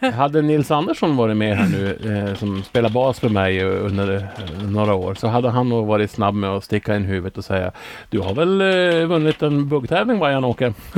[0.00, 0.12] men...
[0.12, 4.22] Hade Nils Andersson varit med här nu, eh, som spelar bas för mig under eh,
[4.62, 7.72] några år, så hade han nog varit snabb med att sticka in huvudet och säga
[8.10, 10.72] Du har väl eh, vunnit en buggtävling va Jan-Åke?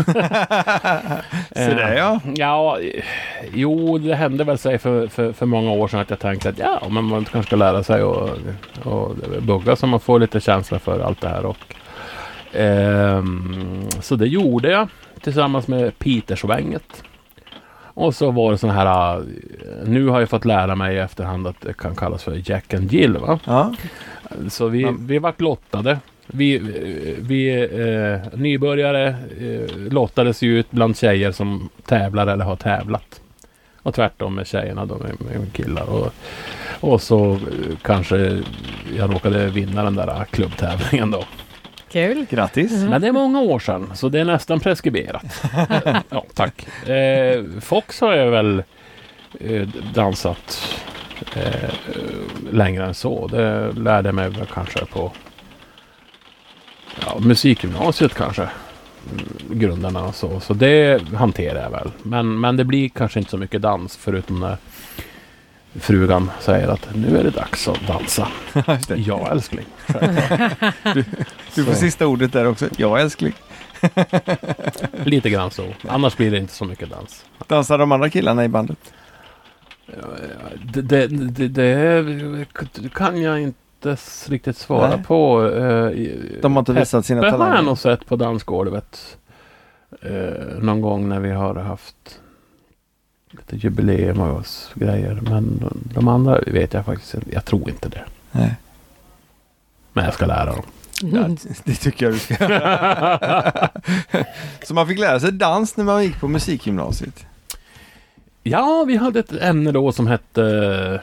[1.54, 2.20] Så där ja.
[2.34, 3.04] Ja, eh,
[3.54, 6.58] jo det hände väl sig för, för, för många år sedan att jag tänkte att
[6.58, 8.28] ja, men man kanske ska lära sig att
[8.82, 11.46] och bugga så man får lite känsla för allt det här.
[11.46, 11.56] Och,
[12.52, 14.88] ehm, så det gjorde jag
[15.20, 17.02] tillsammans med Petersvänget.
[17.80, 19.22] Och så var det sån här, eh,
[19.84, 22.92] nu har jag fått lära mig i efterhand att det kan kallas för Jack and
[22.92, 23.38] Jill va?
[23.44, 23.74] ja.
[24.50, 24.94] Så vi, Ja.
[25.00, 25.98] vi vart lottade.
[26.26, 26.58] Vi,
[27.18, 29.08] vi eh, nybörjare
[29.40, 33.20] eh, lottades ju ut bland tjejer som tävlar eller har tävlat.
[33.82, 35.90] Och tvärtom med tjejerna då med, med killar.
[35.90, 36.12] Och,
[36.80, 37.38] och så
[37.82, 38.42] kanske
[38.96, 41.24] jag råkade vinna den där klubbtävlingen då.
[41.92, 42.26] Kul.
[42.30, 42.72] Grattis.
[42.72, 45.42] Men det är många år sedan så det är nästan preskriberat.
[46.08, 46.88] ja, tack.
[46.88, 48.62] Eh, Fox har jag väl
[49.40, 50.74] eh, dansat
[51.34, 51.70] eh,
[52.50, 53.26] längre än så.
[53.26, 55.12] Det lärde jag mig väl kanske på
[57.00, 58.48] ja, musikgymnasiet kanske.
[59.12, 60.40] Mm, Grunderna och så.
[60.40, 61.90] Så det hanterar jag väl.
[62.02, 64.56] Men, men det blir kanske inte så mycket dans förutom när
[65.74, 68.28] frugan säger att nu är det dags att dansa.
[68.96, 69.66] Ja älskling.
[71.54, 71.78] Du får Så.
[71.78, 72.68] sista ordet där också.
[72.76, 73.32] Ja älskling.
[75.04, 75.66] Lite grann så.
[75.88, 77.24] Annars blir det inte så mycket dans.
[77.46, 78.92] Dansar de andra killarna i bandet?
[80.64, 81.48] Det, det, det,
[82.74, 83.96] det kan jag inte
[84.28, 85.04] riktigt svara Nej.
[85.06, 85.46] på.
[85.46, 85.90] Eh,
[86.42, 87.62] De har inte visat sina Peppe har jag talanger.
[87.68, 89.18] nog sett på dansgolvet.
[90.02, 92.20] Eh, någon gång när vi har haft
[93.50, 94.44] lite jubileum och
[94.74, 95.18] grejer.
[95.22, 97.32] Men de andra vet jag faktiskt inte.
[97.32, 98.04] Jag tror inte det.
[98.32, 98.54] Nej.
[99.92, 100.62] Men jag ska lära dem.
[101.02, 101.28] Ja,
[101.64, 102.34] det tycker jag du ska.
[104.66, 107.26] Så man fick lära sig dans när man gick på musikgymnasiet.
[108.42, 111.00] Ja, vi hade ett ämne då som hette eh,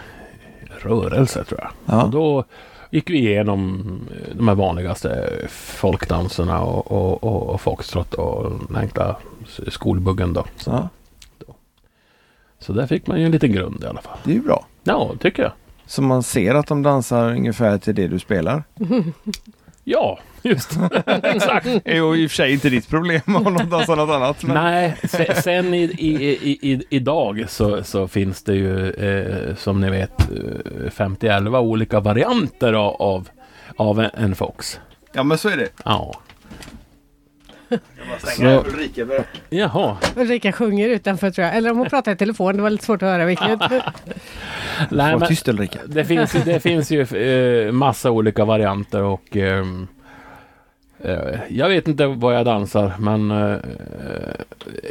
[0.88, 1.70] rörelse tror jag.
[1.98, 2.10] Och Ja.
[2.12, 2.44] då
[2.92, 3.82] gick vi igenom
[4.12, 9.16] eh, de här vanligaste folkdanserna och, och, och, och foxtrot och den enkla
[9.68, 10.46] skolbuggen då.
[10.58, 10.90] Så, ja,
[12.66, 14.18] så där fick man ju en liten grund i alla fall.
[14.24, 14.66] det är ju bra.
[14.84, 15.52] Ja, tycker jag.
[15.86, 18.64] Så man ser att de dansar ungefär till det du spelar.
[19.88, 20.72] Ja, just
[21.24, 21.66] Exakt.
[21.66, 24.44] Det är ju i och för sig inte ditt problem om de dansar något annat.
[24.44, 24.56] Men...
[24.56, 29.82] Nej, se, sen i, i, i, i, idag så, så finns det ju eh, som
[29.82, 33.30] ni vet eh, 50-11 olika varianter av, av,
[33.76, 34.80] av en, en fox.
[35.14, 35.70] Ja men så är det.
[35.86, 36.22] Ja.
[38.20, 38.44] Så...
[38.44, 39.08] Ulrika.
[39.50, 39.98] Jaha.
[40.16, 41.58] Ulrika sjunger utanför tror jag.
[41.58, 42.56] Eller om hon pratar i telefon.
[42.56, 43.60] Det var lite svårt att höra vilket.
[44.90, 45.80] Nej, Var men, tyst Ulrika.
[45.86, 49.88] det finns ju, det finns ju eh, massa olika varianter och ehm,
[51.04, 53.58] eh, jag vet inte vad jag dansar men eh,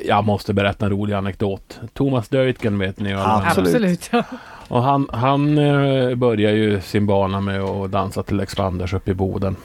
[0.07, 1.80] jag måste berätta en rolig anekdot.
[1.93, 3.45] Thomas Deutgen vet ni ju alla.
[3.47, 3.68] Absolut.
[3.74, 4.09] Absolut.
[4.12, 4.24] ja.
[4.68, 9.14] Och han, han eh, började ju sin bana med att dansa till Expanders uppe i
[9.14, 9.57] Boden.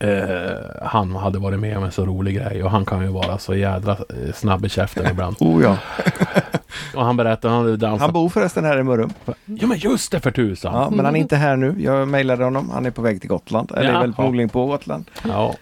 [0.00, 3.38] Eh, han hade varit med om en så rolig grej och han kan ju vara
[3.38, 5.36] så jädra eh, snabb i käften ibland.
[5.40, 5.76] Oh ja.
[6.94, 8.00] Och han berättade han hade dansat.
[8.00, 9.12] Han bor förresten här i Mörrum.
[9.44, 10.74] Ja men just det för tusan!
[10.74, 11.74] Ja, men han är inte här nu.
[11.78, 12.70] Jag mejlade honom.
[12.70, 13.72] Han är på väg till Gotland.
[13.72, 13.96] Eller Jaha.
[13.96, 15.04] är väl förmodligen på Gotland.
[15.28, 15.54] Ja.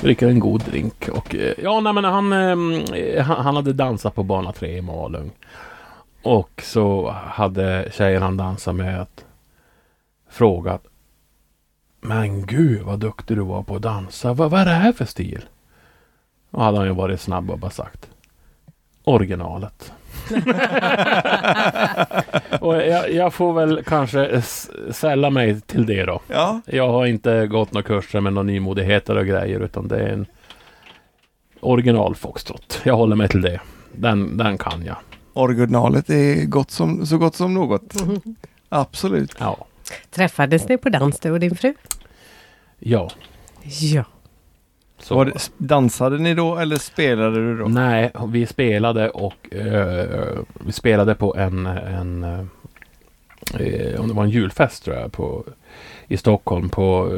[0.00, 1.08] Dricker en god drink.
[1.08, 2.32] Och, eh, ja, nej, men han,
[2.92, 5.30] eh, han, hade dansat på bana 3 i Malung.
[6.22, 9.24] Och så hade tjejen han dansade med att
[10.30, 10.82] frågat
[12.00, 14.32] Men gud vad duktig du var på att dansa.
[14.32, 15.44] Vad, vad är det här för stil?
[16.50, 18.10] Och hade han ju varit snabb och bara sagt
[19.04, 19.92] Originalet.
[22.60, 24.42] och jag, jag får väl kanske
[24.90, 26.20] sälla mig till det då.
[26.28, 26.60] Ja.
[26.66, 30.26] Jag har inte gått några kurser med några nymodigheter och grejer utan det är en
[31.60, 32.80] original foxtrot.
[32.84, 33.60] Jag håller mig till det.
[33.92, 34.96] Den, den kan jag.
[35.32, 37.94] Originalet är gott som, så gott som något.
[38.68, 39.36] Absolut.
[39.38, 39.66] Ja.
[40.10, 41.74] Träffades ni på dans du och din fru?
[42.78, 43.10] Ja.
[43.62, 44.04] Ja.
[44.98, 45.14] Så.
[45.14, 47.68] Var det, dansade ni då eller spelade du då?
[47.68, 52.24] Nej, vi spelade och eh, vi spelade på en, en
[53.54, 55.44] eh, om det var en julfest tror jag på,
[56.08, 57.12] i Stockholm på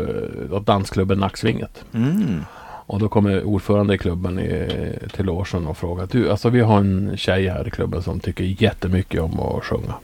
[0.53, 1.85] eh, dansklubben Nacksvinget.
[1.95, 2.45] Mm.
[2.87, 6.79] Och då kommer ordförande i klubben i, till logen och frågar du, alltså vi har
[6.79, 9.95] en tjej här i klubben som tycker jättemycket om att sjunga.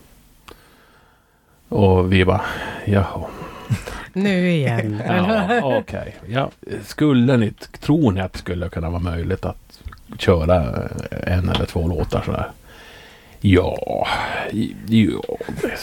[1.69, 2.45] Och vi bara,
[2.85, 3.25] jaha.
[4.13, 5.03] Nu igen.
[5.07, 6.17] Ja, Okej.
[6.29, 6.51] Ja,
[6.83, 9.83] skulle ni, tror ni att det skulle kunna vara möjligt att
[10.19, 12.51] köra en eller två låtar sådär?
[13.41, 14.07] Ja,
[14.87, 15.81] ja det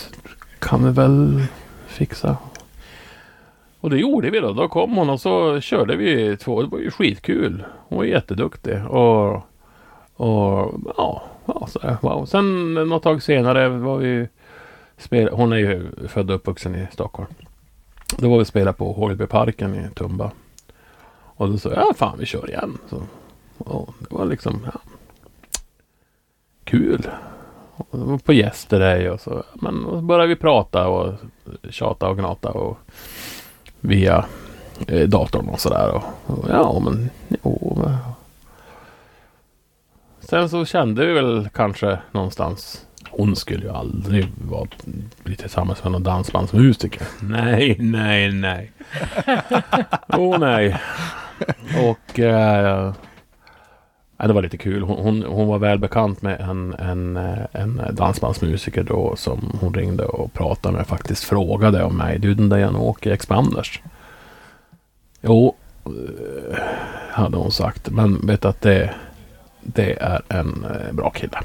[0.59, 1.43] kan vi väl
[1.87, 2.37] fixa.
[3.79, 4.53] Och det gjorde vi då.
[4.53, 6.61] Då kom hon och så körde vi två.
[6.61, 7.63] Det var ju skitkul.
[7.87, 8.85] Hon var jätteduktig.
[8.85, 9.33] Och,
[10.15, 12.25] och ja, ja så wow.
[12.25, 14.27] Sen något tag senare var vi
[15.03, 17.29] spela, Hon är ju född och uppvuxen i Stockholm.
[18.17, 20.31] Då var vi spela på Hågelbyparken i Tumba.
[21.35, 22.77] Och då sa jag, ja fan vi kör igen.
[22.89, 23.01] Så,
[23.57, 24.79] och det var liksom ja,
[26.63, 27.09] kul.
[27.75, 29.43] Och det var på Yesterday och så.
[29.53, 31.13] Men och så började vi prata och
[31.69, 32.77] tjata och gnata och
[33.79, 34.25] via
[34.87, 35.91] eh, datorn och sådär.
[35.95, 36.03] Och,
[36.37, 37.09] och, ja men
[37.43, 37.77] jo.
[37.85, 37.97] men-
[40.19, 42.85] Sen så kände vi väl kanske någonstans
[43.17, 44.67] hon skulle ju aldrig vara,
[45.23, 47.07] bli tillsammans med någon dansbandsmusiker.
[47.21, 48.71] Nej, nej, nej.
[50.07, 50.81] Åh oh, nej.
[51.89, 52.93] Och eh,
[54.17, 54.83] det var lite kul.
[54.83, 59.73] Hon, hon, hon var väl bekant med en, en, eh, en dansbandsmusiker då som hon
[59.73, 62.19] ringde och pratade med faktiskt frågade om mig.
[62.19, 63.81] Du den där Jan-Åke Expanders?
[65.21, 65.55] Jo,
[65.85, 66.57] eh,
[67.11, 67.89] hade hon sagt.
[67.89, 68.93] Men vet att det,
[69.61, 71.39] det är en eh, bra kille.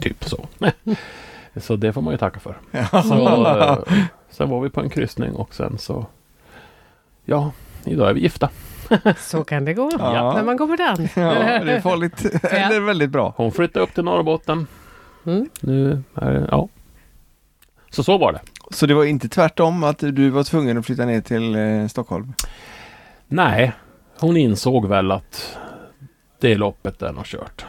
[0.00, 0.46] Typ så.
[1.56, 2.58] så det får man ju tacka för.
[3.02, 3.78] Så, eh,
[4.30, 6.06] sen var vi på en kryssning och sen så
[7.24, 7.52] Ja,
[7.84, 8.50] idag är vi gifta.
[9.18, 9.90] Så kan det gå.
[9.98, 10.32] Ja.
[10.34, 11.16] När man går på dans.
[11.16, 11.34] Ja,
[11.64, 12.44] det är farligt.
[12.44, 13.34] Eller väldigt bra.
[13.36, 14.66] Hon flyttade upp till Norrbotten.
[15.26, 15.48] Mm.
[15.60, 16.68] Nu är det, ja.
[17.90, 18.40] Så så var det.
[18.70, 22.32] Så det var inte tvärtom att du var tvungen att flytta ner till eh, Stockholm?
[23.28, 23.72] Nej,
[24.18, 25.58] hon insåg väl att
[26.40, 27.64] det loppet är nog kört.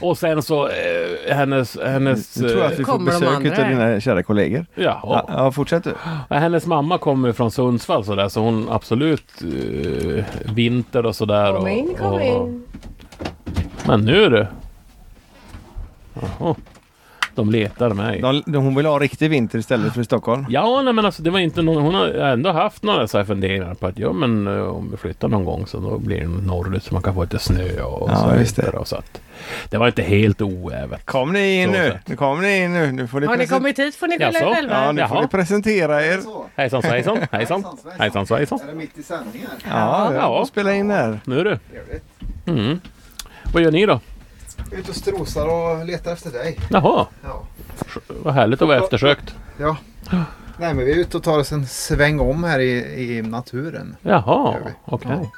[0.00, 1.78] Och sen så eh, hennes...
[1.84, 4.66] hennes Nu tror jag att vi får Kommer de besök andra av dina kära kollegor.
[4.74, 5.94] ja, Ja, ja, fortsätt du.
[6.28, 10.24] Ja, Hennes mamma kommer från Sundsvall så där så hon absolut eh,
[10.54, 11.52] vinter och sådär.
[11.52, 12.64] Kom och, in, kom och, in.
[13.86, 14.48] Men nu är det.
[16.38, 16.54] Jaha.
[17.38, 18.20] De letar mig.
[18.20, 20.46] De, de, hon vill ha riktig vinter istället för Stockholm.
[20.48, 23.24] Ja, nej men alltså det var inte någon, hon har ändå haft några så här
[23.24, 26.26] funderingar på att ja men eh, om vi flyttar någon gång så då blir det
[26.28, 28.30] norrut så man kan få lite snö och Ja, så
[28.60, 28.76] vidare.
[28.78, 29.20] Och så att,
[29.70, 31.06] det var inte helt oävet.
[31.06, 31.98] Kom ni in Så nu.
[32.06, 32.92] Nu kommer ni in nu.
[32.92, 34.84] Nu får ni, Har ni kommit hit får ni skylla er själva.
[34.84, 35.22] Ja, nu får Jaha.
[35.22, 36.20] ni presentera er.
[36.56, 37.64] Hejsan svejsan, hejsan,
[37.98, 38.60] hejsan svejsan.
[38.62, 39.48] Är det mitt i sändningen?
[39.70, 40.20] Ja, Ja.
[40.20, 40.44] ja.
[40.46, 41.20] spela in här.
[41.24, 41.36] Nu.
[41.70, 42.04] Trevligt.
[42.46, 42.80] Mm.
[43.52, 44.00] Vad gör ni då?
[44.72, 46.58] Ute och strosar och letar efter dig.
[46.70, 47.42] Jaha, Ja.
[48.08, 49.34] vad härligt att vara eftersökt.
[49.60, 49.76] ja.
[50.60, 52.72] Nej men vi är ute och tar oss en sväng om här i,
[53.18, 53.96] i naturen.
[54.02, 54.54] Jaha,
[54.84, 55.10] okej.
[55.22, 55.30] Ja.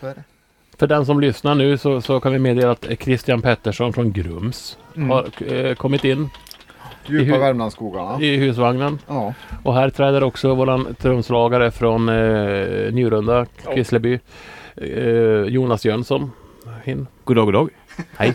[0.00, 0.22] Så är det.
[0.78, 4.78] För den som lyssnar nu så, så kan vi meddela att Christian Pettersson från Grums
[4.96, 5.10] Mm.
[5.10, 6.28] har eh, kommit in
[7.06, 8.20] Djupa I hu- Värmlandsskogarna.
[8.22, 8.98] i husvagnen.
[9.08, 9.34] Ja.
[9.62, 14.18] Och här träder också våran trumslagare från eh, Njurunda, Kvissleby,
[14.76, 16.30] eh, Jonas Jönsson
[16.84, 17.06] in.
[17.24, 17.68] God dag, god dag.
[18.16, 18.34] Hej.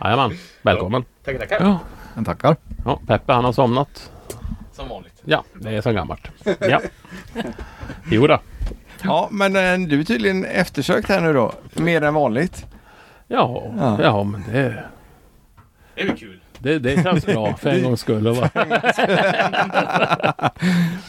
[0.00, 0.30] Jajamän,
[0.62, 1.04] välkommen.
[1.24, 1.60] Tackar, tackar.
[1.60, 1.78] Ja.
[2.14, 2.56] Men tackar.
[2.84, 4.10] ja, Peppe han har somnat.
[4.72, 5.22] Som vanligt.
[5.24, 6.28] Ja, det är så gammalt.
[6.60, 6.80] Ja.
[8.10, 8.38] Jo då.
[9.02, 11.52] Ja, men eh, du är tydligen eftersökt här nu då.
[11.72, 12.66] Mer än vanligt.
[13.28, 13.98] Ja, Ja.
[14.02, 14.22] ja.
[14.24, 14.84] men det,
[15.94, 16.40] Det är väl kul.
[16.58, 18.28] det, det känns bra för en gångs skull.
[18.34, 18.50] vara-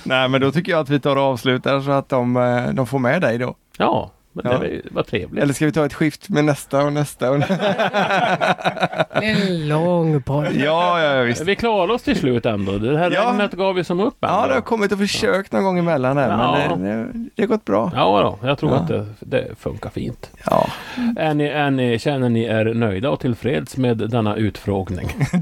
[0.04, 2.88] Nej, men då tycker jag att vi tar och avslutar så att de, eh, de
[2.88, 3.56] får med dig då.
[3.78, 4.58] Ja, men Ja.
[4.58, 5.44] det var, trevligt.
[5.44, 7.56] Eller ska vi ta ett skift med nästa och nästa och nästa?
[9.20, 10.48] Det är en lång podd.
[10.56, 11.42] Ja, ja, visst.
[11.42, 12.72] Vi klarade oss till slut ändå.
[12.72, 13.30] Det här Ja.
[13.32, 14.36] regnet gav ju som upp ändå.
[14.36, 16.76] Ja, det har kommit och försökt någon gång emellan här, Ja.
[16.76, 17.92] men det, det, det har gått bra.
[17.96, 18.78] Ja, då, jag tror Ja.
[18.78, 20.32] att det, det funkar fint.
[20.46, 20.68] Ja.
[21.18, 25.08] Är ni, är ni, känner ni er nöjda och tillfreds med denna utfrågning?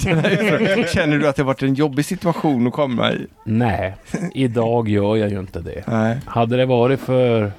[0.94, 3.28] Känner du att det har varit en jobbig situation att komma i?
[3.44, 3.96] Nej,
[4.34, 5.84] idag gör jag ju inte det.
[5.88, 6.18] Nej.
[6.26, 7.52] Hade det varit för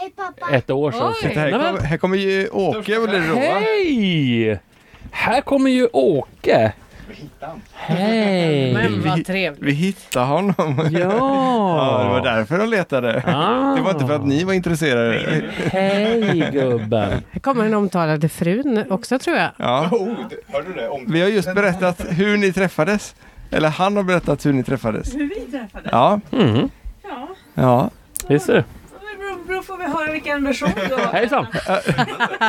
[0.00, 0.56] Hej pappa!
[0.56, 1.08] ett år sedan.
[1.08, 1.14] Oj.
[1.28, 3.34] Titta, här, Nej, men- kommer, här kommer ju Åke och Lero.
[3.36, 4.60] Hej!
[5.10, 6.72] Här kommer ju Åke.
[7.72, 8.74] Hej!
[8.74, 9.76] Men vad Vi trevligt.
[9.76, 10.54] hittade honom.
[10.78, 12.08] Ja, det Ja!
[12.10, 13.22] var därför de letade.
[13.26, 13.74] Ah.
[13.76, 15.42] Det var inte för att ni var intresserade.
[15.72, 17.22] Hej gubben!
[17.30, 19.50] Här kommer den omtalade frun också tror jag.
[19.56, 19.82] Ja.
[20.52, 20.88] Hörde du det?
[20.88, 23.14] Om Vi har just berättat hur ni träffades.
[23.50, 25.14] Eller han har berättat hur ni träffades.
[25.14, 25.88] Hur vi träffades?
[25.92, 26.68] Ja, Mm.
[27.02, 27.28] Ja.
[27.54, 27.90] ja.
[28.28, 28.52] Visst du?
[28.54, 28.62] Då
[29.48, 30.96] då får vi höra vilken version då.
[31.12, 31.46] Hejsan!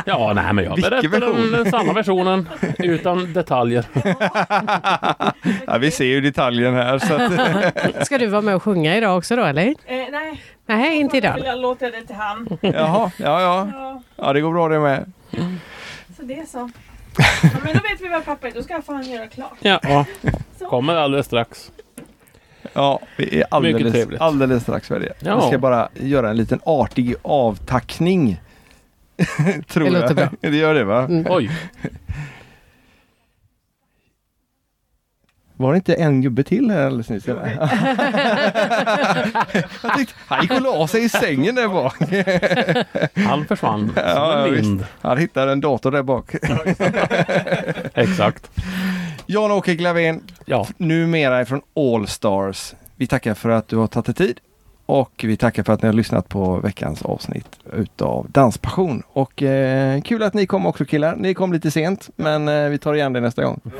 [0.06, 1.52] Ja, nej men jag Vilken berättar version?
[1.52, 3.86] den, samma versionen utan detaljer.
[5.68, 7.00] ja vi ser ju detaljen här.
[7.00, 9.68] Så att, Ska du vara med och sjunga idag också då eller?
[9.68, 9.76] Eh,
[10.12, 11.40] nej, Nej, inte idag.
[11.46, 12.48] jag låter det till han.
[12.62, 13.68] jaha, ja, ja.
[13.74, 15.12] Ja, Ja, det går bra det med.
[16.18, 16.70] så det är så.
[17.44, 18.52] Ja, men då vet vi vad pappa är.
[18.52, 19.58] Då ska han göra klart.
[19.60, 20.06] Ja,
[20.70, 21.72] kommer alldeles strax.
[22.74, 24.22] Ja, vi är Mycket alldeles, trevligt.
[24.22, 25.14] alldeles strax färdiga.
[25.20, 25.30] Ja.
[25.30, 28.42] Jag ska bara göra en liten artig avtackning.
[29.68, 30.02] Tror Det jag.
[30.02, 30.30] låter bra.
[30.42, 31.00] Det gör det va?
[31.02, 31.26] Mm.
[31.30, 31.52] Oj,
[35.56, 37.28] Var det inte en gubbe till här alldeles nyss?
[37.28, 37.58] eller?
[37.60, 37.68] jag
[40.28, 41.96] han gick och la sig i sängen där bak.
[43.28, 44.86] han försvann som Ja, en vind.
[45.02, 46.36] Han hittade en dator där bak.
[47.94, 48.50] Exakt.
[49.32, 52.74] Jan-Åke Glavén, Ja, numera från All Stars.
[52.96, 54.40] Vi tackar för att du har tagit dig tid
[54.86, 59.04] och vi tackar för att ni har lyssnat på veckans avsnitt utav Danspassion.
[59.08, 61.16] Och eh, kul att ni kom också killar.
[61.16, 63.62] Ni kom lite sent men eh, vi tar igen det nästa gång.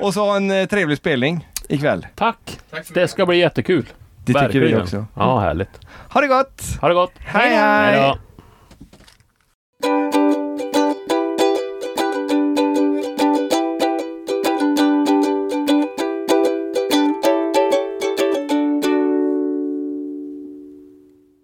[0.00, 2.06] och så en eh, trevlig spelning ikväll.
[2.14, 2.58] tack.
[2.94, 3.86] Det ska bli jättekul.
[4.24, 4.82] Det tycker vi Verkligen.
[4.82, 5.06] också.
[5.14, 5.80] Ja, härligt.
[6.08, 6.62] Ha det gott!
[6.80, 7.12] Ha det gott.
[7.18, 8.00] Hej Hej hej!
[8.00, 8.18] då.